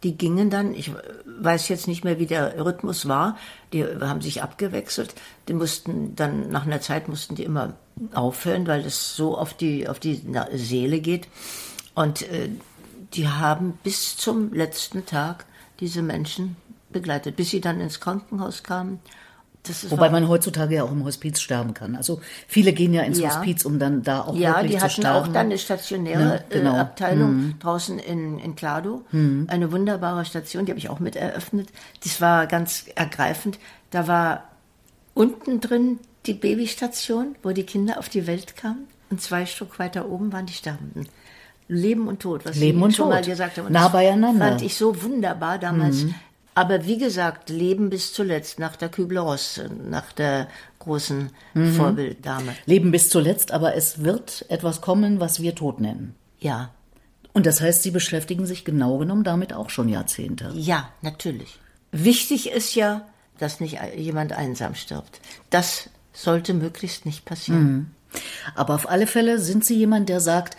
die 0.03 0.17
gingen 0.17 0.50
dann, 0.50 0.74
ich 0.74 0.91
weiß 1.25 1.69
jetzt 1.69 1.88
nicht 1.88 2.03
mehr, 2.03 2.19
wie 2.19 2.25
der 2.25 2.63
Rhythmus 2.63 3.07
war, 3.07 3.38
die 3.72 3.83
haben 3.86 4.22
sich 4.22 4.43
abgewechselt, 4.43 5.15
die 5.48 5.53
mussten 5.53 6.15
dann, 6.15 6.50
nach 6.50 6.65
einer 6.65 6.81
Zeit 6.81 7.07
mussten 7.07 7.36
die 7.36 7.43
immer 7.43 7.74
aufhören, 8.13 8.67
weil 8.67 8.83
das 8.83 9.15
so 9.15 9.38
auf 9.38 9.53
die, 9.53 9.88
auf 9.88 10.00
die 10.00 10.22
Seele 10.53 11.00
geht. 11.00 11.27
Und 11.95 12.24
äh, 12.24 12.50
die 13.13 13.27
haben 13.27 13.79
bis 13.83 14.17
zum 14.17 14.53
letzten 14.53 15.05
Tag 15.05 15.45
diese 15.79 16.01
Menschen 16.01 16.55
begleitet, 16.91 17.36
bis 17.36 17.50
sie 17.50 17.62
dann 17.62 17.79
ins 17.79 18.00
Krankenhaus 18.00 18.63
kamen. 18.63 19.00
Wobei 19.89 20.10
man 20.10 20.27
heutzutage 20.27 20.75
ja 20.75 20.84
auch 20.84 20.91
im 20.91 21.05
Hospiz 21.05 21.39
sterben 21.39 21.74
kann. 21.74 21.96
Also 21.96 22.20
viele 22.48 22.74
gehen 22.74 22.93
ja 22.93 23.01
ins 23.03 23.20
Ja. 23.20 23.29
Hospiz, 23.29 23.63
um 23.65 23.79
dann 23.79 24.03
da 24.03 24.22
auch 24.22 24.36
Ja, 24.36 24.55
wirklich 24.58 24.72
die 24.74 24.77
zu 24.77 24.84
hatten 24.84 24.91
sterben. 25.01 25.17
auch 25.20 25.27
dann 25.34 25.46
eine 25.48 25.58
stationäre 25.58 26.22
Ja, 26.22 26.39
genau. 26.50 26.75
äh, 26.75 26.79
Abteilung 26.79 27.55
draußen 27.60 27.98
in, 28.00 28.39
in 28.39 28.55
Klado. 28.55 29.03
Eine 29.12 29.72
wunderbare 29.72 30.25
Station, 30.25 30.65
die 30.65 30.72
habe 30.72 30.79
ich 30.79 30.90
auch 30.90 31.00
mit 31.00 31.16
eröffnet. 31.16 31.70
Das 32.03 32.20
war 32.20 32.48
ganz 32.48 32.85
ergreifend. 32.96 33.57
Da 33.92 34.07
war 34.07 34.44
unten 35.14 35.61
drin 35.61 36.00
die 36.25 36.33
Babystation, 36.33 37.35
wo 37.44 37.51
die 37.51 37.64
Kinder 37.64 38.00
auf 38.00 38.09
die 38.09 38.27
Welt 38.27 38.55
kamen. 38.57 38.88
Und 39.09 39.22
zwei 39.22 39.46
Stück 39.46 39.77
weiter 39.79 40.09
oben 40.09 40.33
waren 40.33 40.46
die 40.46 40.53
Sterbenden. 40.53 41.07
Leben 41.70 42.07
und 42.07 42.22
Tod, 42.22 42.46
was 42.46 42.57
Leben 42.57 42.79
Sie 42.79 42.83
und 42.83 42.94
schon 42.96 43.09
mal 43.09 43.22
Tod. 43.22 43.29
gesagt 43.29 43.57
haben. 43.57 43.68
Und 43.68 43.72
Nah 43.74 43.83
das 43.83 43.92
beieinander. 43.94 44.46
Mhm. 44.46 44.50
Fand 44.50 44.61
ich 44.64 44.75
so 44.75 45.01
wunderbar 45.03 45.57
damals. 45.59 46.05
Aber 46.55 46.85
wie 46.85 46.98
gesagt, 46.98 47.50
Leben 47.50 47.89
bis 47.89 48.13
zuletzt, 48.13 48.59
nach 48.59 48.75
der 48.75 48.89
Kübler-Ross, 48.89 49.61
nach 49.89 50.11
der 50.11 50.48
großen 50.79 51.29
Mhm. 51.53 51.74
Vorbilddame. 51.74 52.53
Leben 52.66 52.92
bis 52.92 53.09
zuletzt, 53.09 53.51
aber 53.51 53.75
es 53.75 54.03
wird 54.03 54.46
etwas 54.50 54.81
kommen, 54.81 55.20
was 55.20 55.42
wir 55.42 55.55
Tod 55.55 55.79
nennen. 55.79 56.16
Ja, 56.39 56.70
Und 57.35 57.48
das 57.48 57.61
heißt, 57.61 57.81
Sie 57.81 57.89
beschäftigen 57.89 58.46
sich 58.46 58.63
genau 58.63 59.00
genommen 59.00 59.24
damit 59.24 59.53
auch 59.53 59.72
schon 59.72 59.89
Jahrzehnte. 59.89 60.51
Ja, 60.53 60.89
natürlich. 61.01 61.57
Wichtig 61.92 62.51
ist 62.51 62.75
ja, 62.75 63.07
dass 63.39 63.59
nicht 63.59 63.79
jemand 63.98 64.33
einsam 64.33 64.75
stirbt. 64.75 65.20
Das 65.50 65.89
sollte 66.13 66.53
möglichst 66.53 67.07
nicht 67.07 67.25
passieren. 67.25 67.96
Aber 68.53 68.75
auf 68.75 68.87
alle 68.87 69.07
Fälle 69.07 69.39
sind 69.39 69.66
Sie 69.66 69.75
jemand, 69.75 70.09
der 70.09 70.20
sagt, 70.20 70.55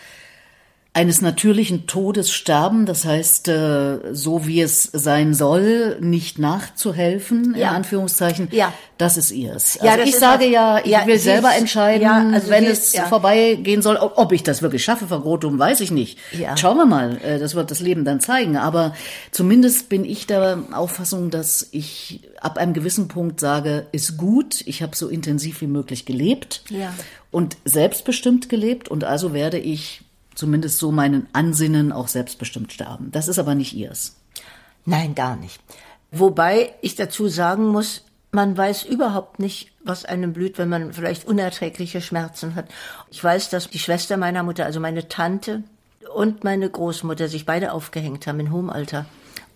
eines 0.96 1.20
natürlichen 1.20 1.88
Todes 1.88 2.30
sterben, 2.30 2.86
das 2.86 3.04
heißt, 3.04 3.48
äh, 3.48 3.98
so 4.14 4.46
wie 4.46 4.60
es 4.60 4.84
sein 4.92 5.34
soll, 5.34 5.96
nicht 6.00 6.38
nachzuhelfen, 6.38 7.54
in 7.54 7.60
Ja. 7.60 7.72
Anführungszeichen, 7.72 8.46
Ja. 8.52 8.72
das 8.96 9.16
ist 9.16 9.32
ihrs. 9.32 9.74
Ja, 9.82 9.90
Also 9.90 9.98
das 10.04 10.08
ich 10.08 10.16
sage 10.20 10.44
was- 10.44 10.52
ja, 10.52 10.78
ich 10.78 10.86
ja, 10.86 11.04
will 11.06 11.18
selber 11.18 11.50
ist- 11.50 11.58
entscheiden, 11.58 12.02
ja, 12.02 12.28
also 12.32 12.48
wenn 12.48 12.64
es 12.64 12.92
ja. 12.92 13.06
vorbeigehen 13.06 13.82
soll. 13.82 13.96
Ob 13.96 14.30
ich 14.30 14.44
das 14.44 14.62
wirklich 14.62 14.84
schaffe, 14.84 15.08
Frau 15.08 15.18
Grotum, 15.18 15.58
weiß 15.58 15.80
ich 15.80 15.90
nicht. 15.90 16.16
Ja. 16.30 16.56
Schauen 16.56 16.76
wir 16.76 16.86
mal, 16.86 17.18
äh, 17.24 17.40
das 17.40 17.56
wird 17.56 17.72
das 17.72 17.80
Leben 17.80 18.04
dann 18.04 18.20
zeigen. 18.20 18.56
Aber 18.56 18.94
zumindest 19.32 19.88
bin 19.88 20.04
ich 20.04 20.28
der 20.28 20.60
Auffassung, 20.72 21.30
dass 21.30 21.68
ich 21.72 22.20
ab 22.40 22.56
einem 22.56 22.72
gewissen 22.72 23.08
Punkt 23.08 23.40
sage, 23.40 23.86
ist 23.90 24.16
gut, 24.16 24.62
ich 24.64 24.80
habe 24.80 24.94
so 24.94 25.08
intensiv 25.08 25.60
wie 25.60 25.66
möglich 25.66 26.06
gelebt 26.06 26.62
Ja. 26.70 26.94
und 27.32 27.56
selbstbestimmt 27.64 28.48
gelebt 28.48 28.88
und 28.88 29.02
also 29.02 29.32
werde 29.32 29.58
ich 29.58 30.02
zumindest 30.34 30.78
so 30.78 30.92
meinen 30.92 31.28
Ansinnen 31.32 31.92
auch 31.92 32.08
selbstbestimmt 32.08 32.72
sterben. 32.72 33.10
Das 33.12 33.28
ist 33.28 33.38
aber 33.38 33.54
nicht 33.54 33.74
ihrs. 33.74 34.16
Nein, 34.84 35.14
gar 35.14 35.36
nicht. 35.36 35.60
Wobei 36.10 36.74
ich 36.80 36.94
dazu 36.94 37.28
sagen 37.28 37.68
muss, 37.68 38.02
man 38.30 38.56
weiß 38.56 38.84
überhaupt 38.84 39.38
nicht, 39.38 39.72
was 39.84 40.04
einem 40.04 40.32
blüht, 40.32 40.58
wenn 40.58 40.68
man 40.68 40.92
vielleicht 40.92 41.26
unerträgliche 41.26 42.00
Schmerzen 42.00 42.54
hat. 42.56 42.66
Ich 43.10 43.22
weiß, 43.22 43.48
dass 43.50 43.68
die 43.68 43.78
Schwester 43.78 44.16
meiner 44.16 44.42
Mutter, 44.42 44.64
also 44.64 44.80
meine 44.80 45.08
Tante 45.08 45.62
und 46.14 46.44
meine 46.44 46.68
Großmutter 46.68 47.28
sich 47.28 47.46
beide 47.46 47.72
aufgehängt 47.72 48.26
haben 48.26 48.40
in 48.40 48.52
hohem 48.52 48.70
Alter. 48.70 49.06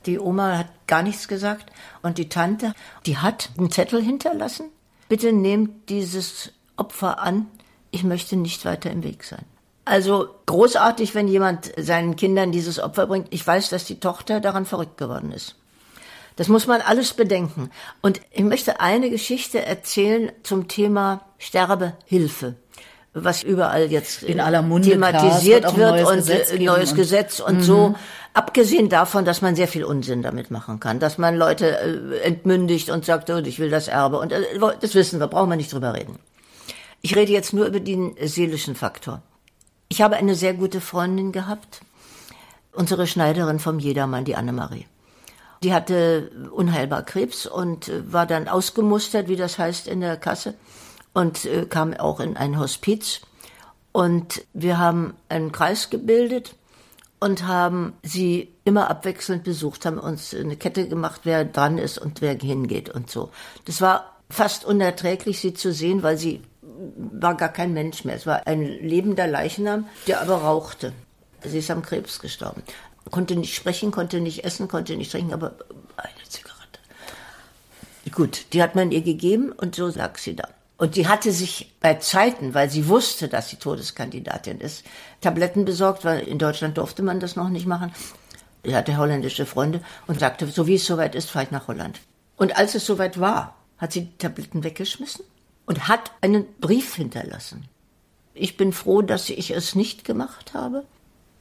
Die 0.07 0.19
Oma 0.19 0.59
hat 0.59 0.69
gar 0.87 1.03
nichts 1.03 1.29
gesagt 1.29 1.73
und 2.03 2.19
die 2.19 2.29
Tante, 2.29 2.73
die 3.05 3.19
hat 3.19 3.51
einen 3.59 3.71
Zettel 3.71 4.01
hinterlassen. 4.01 4.71
Bitte 5.09 5.33
nehmt 5.33 5.89
dieses 5.89 6.53
Opfer 6.77 7.21
an. 7.21 7.47
Ich 7.91 8.05
möchte 8.05 8.37
nicht 8.37 8.65
weiter 8.65 8.91
im 8.91 9.03
Weg 9.03 9.25
sein. 9.25 9.45
Also 9.89 10.29
großartig, 10.47 11.15
wenn 11.15 11.29
jemand 11.29 11.73
seinen 11.79 12.15
Kindern 12.17 12.53
dieses 12.53 12.79
Opfer 12.79 13.07
bringt. 13.07 13.29
Ich 13.31 13.47
weiß, 13.47 13.71
dass 13.71 13.85
die 13.87 14.01
Tochter 14.01 14.41
daran 14.41 14.67
verrückt 14.67 14.99
geworden 14.99 15.33
ist. 15.33 15.55
Das 16.37 16.49
muss 16.49 16.67
man 16.67 16.83
alles 16.83 17.15
bedenken. 17.15 17.71
Und 18.03 18.21
ich 18.31 18.45
möchte 18.45 18.81
eine 18.81 19.09
Geschichte 19.11 19.65
erzählen 19.65 20.31
zum 20.43 20.69
Thema 20.69 21.23
Sterbehilfe, 21.39 22.55
was 23.15 23.43
überall 23.43 23.91
jetzt 23.91 24.23
In 24.23 24.41
aller 24.41 24.63
Munde, 24.63 24.91
thematisiert 24.91 25.65
ein 25.65 25.77
wird 25.77 25.91
neues 25.91 26.09
und 26.09 26.17
Gesetz 26.17 26.49
äh, 26.51 26.53
geben 26.53 26.65
neues 26.67 26.91
und- 26.91 26.97
Gesetz 26.97 27.41
und 27.41 27.63
so. 27.63 27.95
Abgesehen 28.35 28.89
davon, 28.89 29.25
dass 29.25 29.41
man 29.43 29.57
sehr 29.57 29.67
viel 29.69 29.85
Unsinn 29.85 30.23
damit 30.23 30.51
machen 30.51 30.79
kann, 30.81 31.01
dass 31.01 31.19
man 31.19 31.35
Leute 31.35 31.79
äh, 31.79 32.19
entmündigt 32.21 32.91
und 32.91 33.05
sagt, 33.05 33.31
oh, 33.31 33.39
ich 33.39 33.59
will 33.59 33.71
das 33.71 33.89
Erbe 33.89 34.19
und 34.19 34.33
äh, 34.33 34.43
das 34.81 34.95
wissen 34.95 35.19
wir, 35.19 35.27
brauchen 35.27 35.49
wir 35.49 35.57
nicht 35.57 35.73
drüber 35.73 35.95
reden. 35.95 36.19
Ich 37.01 37.17
rede 37.17 37.33
jetzt 37.33 37.53
nur 37.53 37.67
über 37.67 37.81
den 37.81 38.15
seelischen 38.23 38.75
Faktor. 38.77 39.23
Ich 39.89 40.03
habe 40.03 40.17
eine 40.17 40.35
sehr 40.35 40.55
gute 40.55 40.81
Freundin 40.81 41.33
gehabt, 41.33 41.81
unsere 42.73 43.07
Schneiderin 43.07 43.59
vom 43.59 43.79
Jedermann, 43.79 44.25
die 44.25 44.37
Annemarie. 44.37 44.87
Die 45.63 45.73
hatte 45.73 46.31
unheilbar 46.53 47.03
Krebs 47.03 47.47
und 47.47 47.89
äh, 47.89 48.13
war 48.13 48.27
dann 48.27 48.49
ausgemustert, 48.49 49.29
wie 49.29 49.37
das 49.37 49.59
heißt, 49.59 49.89
in 49.89 50.01
der 50.01 50.17
Kasse 50.17 50.55
und 51.15 51.45
äh, 51.47 51.67
kam 51.67 51.95
auch 51.95 52.21
in 52.21 52.37
ein 52.37 52.59
Hospiz. 52.59 53.23
Und 53.91 54.45
wir 54.53 54.79
haben 54.79 55.15
einen 55.29 55.51
Kreis 55.51 55.91
gebildet 55.91 56.55
und 57.19 57.47
haben 57.47 57.95
sie 58.03 58.53
immer 58.65 58.91
abwechselnd 58.91 59.43
besucht, 59.43 59.87
haben 59.87 59.99
uns 59.99 60.35
eine 60.35 60.57
Kette 60.57 60.87
gemacht, 60.87 61.23
wer 61.25 61.45
dran 61.45 61.79
ist 61.79 61.99
und 61.99 62.21
wer 62.21 62.35
hingeht 62.35 62.91
und 62.91 63.11
so. 63.11 63.31
Das 63.65 63.81
war 63.81 64.17
fast 64.31 64.65
unerträglich, 64.65 65.41
sie 65.41 65.55
zu 65.55 65.73
sehen, 65.73 66.03
weil 66.03 66.19
sie 66.19 66.43
war 66.97 67.35
gar 67.37 67.49
kein 67.49 67.73
Mensch 67.73 68.05
mehr. 68.05 68.17
Es 68.17 68.27
war 68.27 68.47
ein 68.47 68.63
lebender 68.63 69.27
Leichnam, 69.27 69.87
der 70.07 70.21
aber 70.21 70.37
rauchte. 70.37 70.93
Sie 71.43 71.59
ist 71.59 71.71
am 71.71 71.83
Krebs 71.83 72.21
gestorben. 72.21 72.63
Konnte 73.11 73.37
nicht 73.37 73.55
sprechen, 73.55 73.91
konnte 73.91 74.21
nicht 74.21 74.45
essen, 74.45 74.69
konnte 74.69 74.97
nicht 74.97 75.13
trinken, 75.13 75.33
aber 75.33 75.55
eine 75.97 76.29
Zigarette. 76.29 76.79
Gut, 78.13 78.47
die 78.53 78.63
hat 78.63 78.75
man 78.75 78.91
ihr 78.91 79.03
gegeben 79.03 79.53
und 79.53 79.75
so 79.75 79.89
lag 79.89 80.19
sie 80.19 80.37
da. 80.37 80.49
Und 80.77 80.95
die 80.95 81.09
hatte 81.09 81.33
sich 81.33 81.75
bei 81.81 81.95
Zeiten, 81.95 82.55
weil 82.55 82.71
sie 82.71 82.89
wusste, 82.89 83.29
dass 83.29 83.49
sie 83.49 83.57
Todeskandidatin 83.57 84.61
ist, 84.61 84.85
Tabletten 85.21 85.65
besorgt, 85.65 86.05
weil 86.05 86.21
in 86.21 86.39
Deutschland 86.39 86.79
durfte 86.79 87.03
man 87.03 87.19
das 87.19 87.35
noch 87.35 87.49
nicht 87.49 87.67
machen. 87.67 87.93
Sie 88.65 88.77
hatte 88.77 88.97
holländische 88.97 89.47
Freunde 89.47 89.81
und 90.07 90.21
sagte, 90.21 90.47
so 90.47 90.67
wie 90.67 90.77
es 90.77 90.87
soweit 90.87 91.15
ist, 91.15 91.31
fahre 91.31 91.47
ich 91.47 91.51
nach 91.51 91.67
Holland. 91.67 92.01
Und 92.37 92.57
als 92.57 92.75
es 92.75 92.87
soweit 92.87 93.19
war, 93.19 93.57
hat 93.79 93.93
sie 93.93 94.03
die 94.03 94.19
Tabletten 94.19 94.63
weggeschmissen 94.63 95.25
und 95.69 95.87
hat 95.87 96.13
einen 96.23 96.47
Brief 96.61 96.95
hinterlassen. 96.95 97.69
Ich 98.33 98.57
bin 98.57 98.73
froh, 98.73 99.03
dass 99.03 99.29
ich 99.29 99.51
es 99.51 99.75
nicht 99.75 100.05
gemacht 100.05 100.55
habe. 100.55 100.85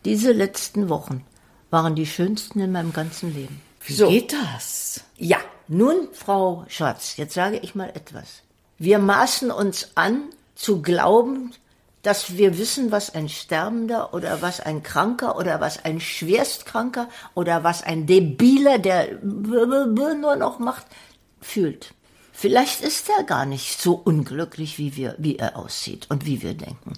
Diese 0.03 0.33
letzten 0.33 0.89
Wochen 0.89 1.25
waren 1.69 1.95
die 1.95 2.05
schönsten 2.05 2.59
in 2.59 2.73
meinem 2.73 2.91
ganzen 2.91 3.33
Leben. 3.33 3.61
Wie 3.85 3.93
so. 3.93 4.09
geht 4.09 4.33
das? 4.33 5.01
Ja, 5.15 5.37
nun, 5.69 6.09
Frau 6.11 6.65
Schatz, 6.67 7.15
jetzt 7.15 7.33
sage 7.33 7.57
ich 7.59 7.73
mal 7.73 7.89
etwas. 7.89 8.41
Wir 8.77 8.99
maßen 8.99 9.49
uns 9.49 9.91
an, 9.95 10.23
zu 10.55 10.81
glauben, 10.81 11.53
dass 12.01 12.35
wir 12.35 12.57
wissen, 12.57 12.91
was 12.91 13.13
ein 13.13 13.29
Sterbender 13.29 14.13
oder 14.13 14.41
was 14.41 14.59
ein 14.59 14.83
Kranker 14.83 15.37
oder 15.37 15.61
was 15.61 15.85
ein 15.85 16.01
Schwerstkranker 16.01 17.07
oder 17.33 17.63
was 17.63 17.83
ein 17.83 18.07
Debiler, 18.07 18.77
der 18.79 19.19
nur 19.21 20.35
noch 20.35 20.59
macht, 20.59 20.85
fühlt. 21.39 21.93
Vielleicht 22.39 22.81
ist 22.81 23.09
er 23.09 23.23
gar 23.23 23.47
nicht 23.47 23.81
so 23.81 23.95
unglücklich, 23.95 24.77
wie 24.77 24.95
wir, 24.95 25.15
wie 25.17 25.37
er 25.37 25.57
aussieht 25.57 26.05
und 26.11 26.27
wie 26.27 26.43
wir 26.43 26.53
denken. 26.53 26.93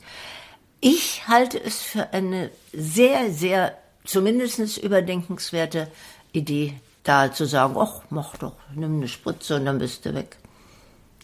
Ich 0.81 1.29
halte 1.29 1.63
es 1.63 1.79
für 1.79 2.11
eine 2.11 2.51
sehr, 2.73 3.31
sehr, 3.31 3.77
zumindest 4.03 4.77
überdenkenswerte 4.77 5.89
Idee, 6.33 6.73
da 7.03 7.31
zu 7.31 7.45
sagen, 7.45 7.75
ach, 7.79 8.01
mach 8.09 8.35
doch, 8.35 8.57
nimm 8.75 8.97
eine 8.97 9.07
Spritze 9.07 9.55
und 9.55 9.63
dann 9.63 9.79
bist 9.79 10.05
du 10.05 10.13
weg. 10.13 10.35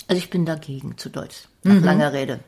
Also 0.08 0.18
ich 0.18 0.30
bin 0.30 0.46
dagegen, 0.46 0.98
zu 0.98 1.10
Deutsch. 1.10 1.50
Nach 1.64 1.74
mhm. 1.74 1.84
langer 1.84 2.14
Rede. 2.14 2.40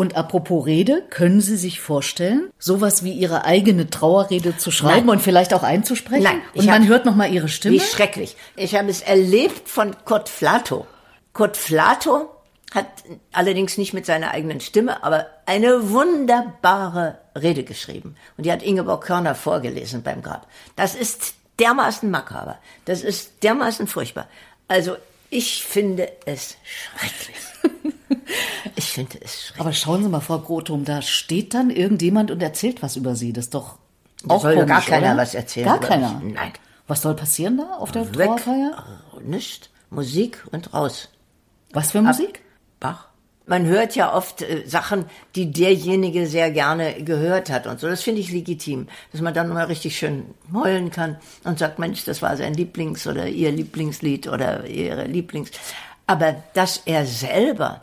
Und 0.00 0.16
apropos 0.16 0.64
Rede, 0.64 1.02
können 1.10 1.42
Sie 1.42 1.58
sich 1.58 1.78
vorstellen, 1.78 2.48
sowas 2.58 3.04
wie 3.04 3.12
Ihre 3.12 3.44
eigene 3.44 3.90
Trauerrede 3.90 4.56
zu 4.56 4.70
schreiben 4.70 5.08
Nein. 5.08 5.16
und 5.16 5.20
vielleicht 5.20 5.52
auch 5.52 5.62
einzusprechen? 5.62 6.22
Nein. 6.22 6.40
Und 6.54 6.64
man 6.64 6.84
hab, 6.84 6.88
hört 6.88 7.04
noch 7.04 7.14
mal 7.14 7.30
Ihre 7.30 7.50
Stimme? 7.50 7.74
Wie 7.74 7.80
schrecklich. 7.80 8.34
Ich 8.56 8.74
habe 8.76 8.88
es 8.88 9.02
erlebt 9.02 9.68
von 9.68 9.94
Kurt 10.06 10.30
Flato. 10.30 10.86
Kurt 11.34 11.58
Flato 11.58 12.30
hat 12.72 12.86
allerdings 13.32 13.76
nicht 13.76 13.92
mit 13.92 14.06
seiner 14.06 14.30
eigenen 14.30 14.62
Stimme, 14.62 15.04
aber 15.04 15.26
eine 15.44 15.90
wunderbare 15.90 17.18
Rede 17.38 17.62
geschrieben. 17.62 18.16
Und 18.38 18.46
die 18.46 18.52
hat 18.52 18.62
Ingeborg 18.62 19.04
Körner 19.04 19.34
vorgelesen 19.34 20.02
beim 20.02 20.22
Grab. 20.22 20.46
Das 20.76 20.94
ist 20.94 21.34
dermaßen 21.58 22.10
makaber. 22.10 22.58
Das 22.86 23.02
ist 23.02 23.42
dermaßen 23.42 23.86
furchtbar. 23.86 24.28
Also 24.66 24.96
ich 25.28 25.62
finde 25.62 26.10
es 26.24 26.56
schrecklich. 26.64 27.49
Ich 28.76 28.84
finde 28.84 29.18
es 29.22 29.42
schrecklich. 29.46 29.60
Aber 29.60 29.72
schauen 29.72 30.02
Sie 30.02 30.08
mal, 30.08 30.20
Frau 30.20 30.38
Grotum, 30.38 30.84
da 30.84 31.02
steht 31.02 31.54
dann 31.54 31.70
irgendjemand 31.70 32.30
und 32.30 32.42
erzählt 32.42 32.82
was 32.82 32.96
über 32.96 33.14
Sie. 33.14 33.32
Das 33.32 33.46
ist 33.46 33.54
doch 33.54 33.78
auch 34.28 34.42
soll 34.42 34.54
komisch, 34.54 34.68
gar 34.68 34.82
keiner 34.82 35.12
oder? 35.12 35.22
was 35.22 35.34
erzählen. 35.34 35.66
Gar 35.66 35.80
keiner? 35.80 36.20
Mich. 36.20 36.34
Nein. 36.34 36.52
Was 36.86 37.02
soll 37.02 37.14
passieren 37.14 37.56
da 37.58 37.76
auf 37.78 37.92
der 37.92 38.08
Weg, 38.10 38.26
Trauerfeier? 38.26 38.84
Nicht. 39.22 39.70
Musik 39.90 40.44
und 40.52 40.72
raus. 40.74 41.08
Was 41.72 41.92
für 41.92 42.02
Musik? 42.02 42.40
Ab, 42.40 42.80
Bach. 42.80 43.06
Man 43.46 43.66
hört 43.66 43.96
ja 43.96 44.14
oft 44.14 44.42
äh, 44.42 44.62
Sachen, 44.66 45.06
die 45.34 45.50
derjenige 45.50 46.26
sehr 46.28 46.52
gerne 46.52 47.02
gehört 47.02 47.50
hat 47.50 47.66
und 47.66 47.80
so. 47.80 47.88
Das 47.88 48.02
finde 48.02 48.20
ich 48.20 48.30
legitim, 48.30 48.86
dass 49.10 49.20
man 49.20 49.34
dann 49.34 49.48
mal 49.48 49.64
richtig 49.64 49.96
schön 49.96 50.34
heulen 50.54 50.90
kann 50.90 51.16
und 51.42 51.58
sagt, 51.58 51.80
Mensch, 51.80 52.04
das 52.04 52.22
war 52.22 52.36
sein 52.36 52.54
Lieblings- 52.54 53.08
oder 53.08 53.26
ihr 53.26 53.50
Lieblingslied 53.50 54.28
oder 54.28 54.66
ihre 54.66 55.04
Lieblings. 55.04 55.50
Aber 56.10 56.42
dass 56.54 56.82
er 56.86 57.06
selber 57.06 57.82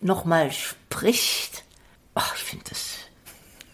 nochmal 0.00 0.52
spricht, 0.52 1.64
ach, 2.14 2.36
ich 2.36 2.42
finde 2.42 2.64
das, 2.68 2.94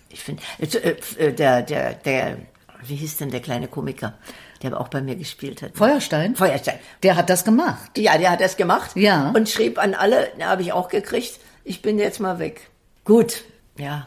ich 0.08 0.24
finde, 0.24 0.42
äh, 0.58 0.96
äh, 1.18 1.32
der, 1.34 1.60
der, 1.60 1.92
der, 1.92 2.38
wie 2.84 2.96
hieß 2.96 3.18
denn 3.18 3.30
der 3.30 3.40
kleine 3.40 3.68
Komiker? 3.68 4.14
der 4.62 4.72
aber 4.72 4.80
auch 4.80 4.88
bei 4.88 5.02
mir 5.02 5.16
gespielt 5.16 5.60
hat. 5.60 5.76
Feuerstein? 5.76 6.34
Feuerstein. 6.34 6.78
Der 7.02 7.16
hat 7.16 7.28
das 7.28 7.44
gemacht. 7.44 7.98
Ja, 7.98 8.16
der 8.16 8.30
hat 8.30 8.40
das 8.40 8.56
gemacht. 8.56 8.92
Ja. 8.96 9.32
Und 9.36 9.50
schrieb 9.50 9.78
an 9.78 9.92
alle, 9.92 10.32
habe 10.40 10.62
ich 10.62 10.72
auch 10.72 10.88
gekriegt, 10.88 11.38
ich 11.62 11.82
bin 11.82 11.98
jetzt 11.98 12.18
mal 12.18 12.38
weg. 12.38 12.70
Gut, 13.04 13.44
ja. 13.76 14.06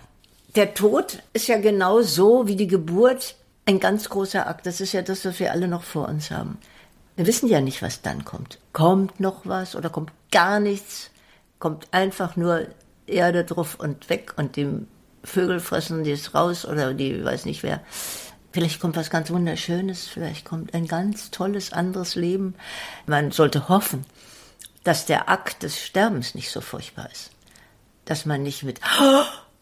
Der 0.56 0.74
Tod 0.74 1.20
ist 1.34 1.48
ja 1.48 1.60
genau 1.60 2.02
so 2.02 2.48
wie 2.48 2.56
die 2.56 2.66
Geburt 2.66 3.36
ein 3.68 3.80
ganz 3.80 4.10
großer 4.10 4.48
Akt. 4.48 4.66
Das 4.66 4.82
ist 4.82 4.94
ja 4.94 5.04
das, 5.04 5.24
was 5.24 5.40
wir 5.40 5.52
alle 5.52 5.68
noch 5.68 5.84
vor 5.84 6.08
uns 6.10 6.32
haben. 6.32 6.58
Wir 7.20 7.28
wissen 7.28 7.50
ja 7.50 7.60
nicht, 7.60 7.82
was 7.82 8.02
dann 8.02 8.24
kommt. 8.24 8.60
Kommt 8.72 9.20
noch 9.20 9.42
was 9.44 9.76
oder 9.76 9.90
kommt 9.90 10.14
gar 10.32 10.62
nichts? 10.62 11.12
Kommt 11.60 11.90
einfach 11.92 12.38
nur 12.38 12.68
Erde 13.08 13.44
drauf 13.44 13.76
und 13.76 14.10
weg 14.10 14.36
und 14.38 14.56
die 14.56 14.88
Vögel 15.26 15.60
fressen 15.60 16.06
die 16.06 16.14
es 16.14 16.34
raus 16.34 16.64
oder 16.64 16.94
die 16.94 17.22
weiß 17.22 17.44
nicht 17.44 17.62
wer. 17.62 17.82
Vielleicht 18.54 18.80
kommt 18.80 18.96
was 18.96 19.10
ganz 19.10 19.32
Wunderschönes, 19.32 20.08
vielleicht 20.08 20.46
kommt 20.46 20.74
ein 20.74 20.88
ganz 20.88 21.30
tolles 21.30 21.74
anderes 21.74 22.16
Leben. 22.16 22.56
Man 23.06 23.32
sollte 23.32 23.68
hoffen, 23.68 24.06
dass 24.86 25.06
der 25.06 25.28
Akt 25.28 25.64
des 25.64 25.78
Sterbens 25.78 26.36
nicht 26.36 26.50
so 26.50 26.62
furchtbar 26.62 27.10
ist. 27.12 27.32
Dass 28.06 28.26
man 28.26 28.44
nicht 28.44 28.64
mit 28.64 28.80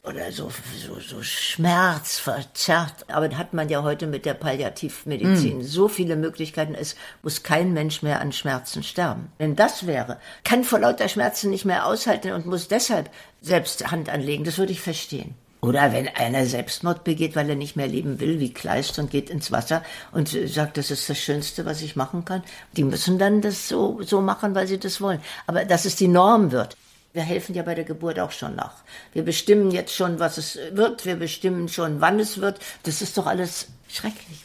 oder 0.07 0.31
so, 0.31 0.49
so, 0.85 0.99
so 0.99 1.21
schmerzverzerrt. 1.21 3.09
Aber 3.09 3.29
hat 3.37 3.53
man 3.53 3.69
ja 3.69 3.83
heute 3.83 4.07
mit 4.07 4.25
der 4.25 4.33
Palliativmedizin 4.33 5.59
mm. 5.59 5.63
so 5.63 5.87
viele 5.87 6.15
Möglichkeiten. 6.15 6.75
Es 6.75 6.95
muss 7.23 7.43
kein 7.43 7.73
Mensch 7.73 8.01
mehr 8.01 8.21
an 8.21 8.31
Schmerzen 8.31 8.83
sterben. 8.83 9.31
Wenn 9.37 9.55
das 9.55 9.85
wäre, 9.85 10.17
kann 10.43 10.63
vor 10.63 10.79
lauter 10.79 11.09
Schmerzen 11.09 11.49
nicht 11.49 11.65
mehr 11.65 11.85
aushalten 11.85 12.31
und 12.31 12.45
muss 12.45 12.67
deshalb 12.67 13.09
selbst 13.41 13.91
Hand 13.91 14.09
anlegen. 14.09 14.43
Das 14.43 14.57
würde 14.57 14.71
ich 14.71 14.81
verstehen. 14.81 15.35
Oder 15.59 15.91
wenn 15.91 16.07
einer 16.07 16.45
Selbstmord 16.45 17.03
begeht, 17.03 17.35
weil 17.35 17.49
er 17.49 17.55
nicht 17.55 17.75
mehr 17.75 17.87
leben 17.87 18.19
will, 18.19 18.39
wie 18.39 18.53
Kleist 18.53 18.99
und 18.99 19.09
geht 19.09 19.29
ins 19.29 19.51
Wasser 19.51 19.83
und 20.11 20.29
sagt, 20.29 20.77
das 20.77 20.91
ist 20.91 21.09
das 21.09 21.17
Schönste, 21.17 21.65
was 21.65 21.81
ich 21.81 21.95
machen 21.95 22.25
kann. 22.25 22.43
Die 22.73 22.83
müssen 22.83 23.17
dann 23.17 23.41
das 23.41 23.67
so, 23.67 23.99
so 24.03 24.21
machen, 24.21 24.53
weil 24.53 24.67
sie 24.67 24.77
das 24.77 25.01
wollen. 25.01 25.19
Aber 25.47 25.65
dass 25.65 25.85
es 25.85 25.95
die 25.95 26.07
Norm 26.07 26.51
wird. 26.51 26.77
Wir 27.13 27.23
helfen 27.23 27.55
ja 27.55 27.63
bei 27.63 27.75
der 27.75 27.85
Geburt 27.85 28.19
auch 28.19 28.31
schon 28.31 28.55
nach. 28.55 28.83
Wir 29.13 29.23
bestimmen 29.23 29.71
jetzt 29.71 29.95
schon, 29.95 30.19
was 30.19 30.37
es 30.37 30.59
wird. 30.71 31.05
Wir 31.05 31.15
bestimmen 31.15 31.67
schon, 31.67 32.01
wann 32.01 32.19
es 32.19 32.39
wird. 32.39 32.59
Das 32.83 33.01
ist 33.01 33.17
doch 33.17 33.25
alles 33.25 33.67
schrecklich. 33.87 34.43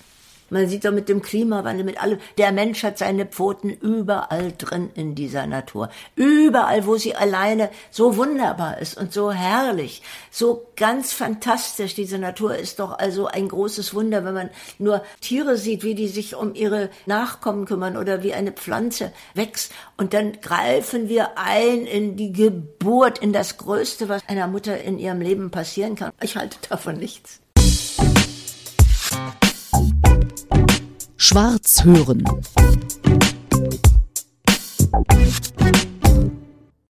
Man 0.53 0.69
sieht 0.69 0.85
doch 0.85 0.93
mit 0.93 1.09
dem 1.09 1.23
Klimawandel, 1.23 1.83
mit 1.83 2.03
allem. 2.03 2.19
Der 2.37 2.53
Mensch 2.53 2.83
hat 2.83 2.99
seine 2.99 3.25
Pfoten 3.25 3.71
überall 3.71 4.53
drin 4.59 4.91
in 4.95 5.15
dieser 5.15 5.47
Natur. 5.47 5.89
Überall, 6.15 6.87
wo 6.87 6.97
sie 6.97 7.15
alleine 7.15 7.71
so 7.91 8.19
wunderbar 8.19 8.77
ist 8.77 8.99
und 8.99 9.15
so 9.15 9.33
herrlich, 9.33 10.03
so 10.31 10.67
ganz 10.77 11.15
fantastisch. 11.15 11.95
Diese 11.95 12.19
Natur 12.19 12.55
ist 12.55 12.81
doch 12.81 12.99
also 12.99 13.29
ein 13.29 13.49
großes 13.49 13.95
Wunder, 13.95 14.27
wenn 14.27 14.35
man 14.35 14.51
nur 14.79 15.03
Tiere 15.23 15.57
sieht, 15.57 15.85
wie 15.85 15.95
die 15.95 16.09
sich 16.09 16.35
um 16.35 16.55
ihre 16.55 16.91
Nachkommen 17.07 17.65
kümmern 17.65 17.97
oder 17.97 18.23
wie 18.23 18.35
eine 18.35 18.53
Pflanze 18.53 19.11
wächst. 19.33 19.73
Und 19.97 20.13
dann 20.13 20.39
greifen 20.43 21.09
wir 21.09 21.39
ein 21.39 21.87
in 21.87 22.17
die 22.17 22.33
Geburt, 22.33 23.21
in 23.21 23.33
das 23.33 23.57
Größte, 23.57 24.11
was 24.11 24.21
einer 24.29 24.49
Mutter 24.49 24.79
in 24.83 24.99
ihrem 24.99 25.23
Leben 25.23 25.51
passieren 25.51 25.95
kann. 25.95 26.13
Ich 26.21 26.37
halte 26.37 26.59
davon 26.69 26.99
nichts. 26.99 27.42
Schwarz 31.25 31.85
hören. 31.85 32.25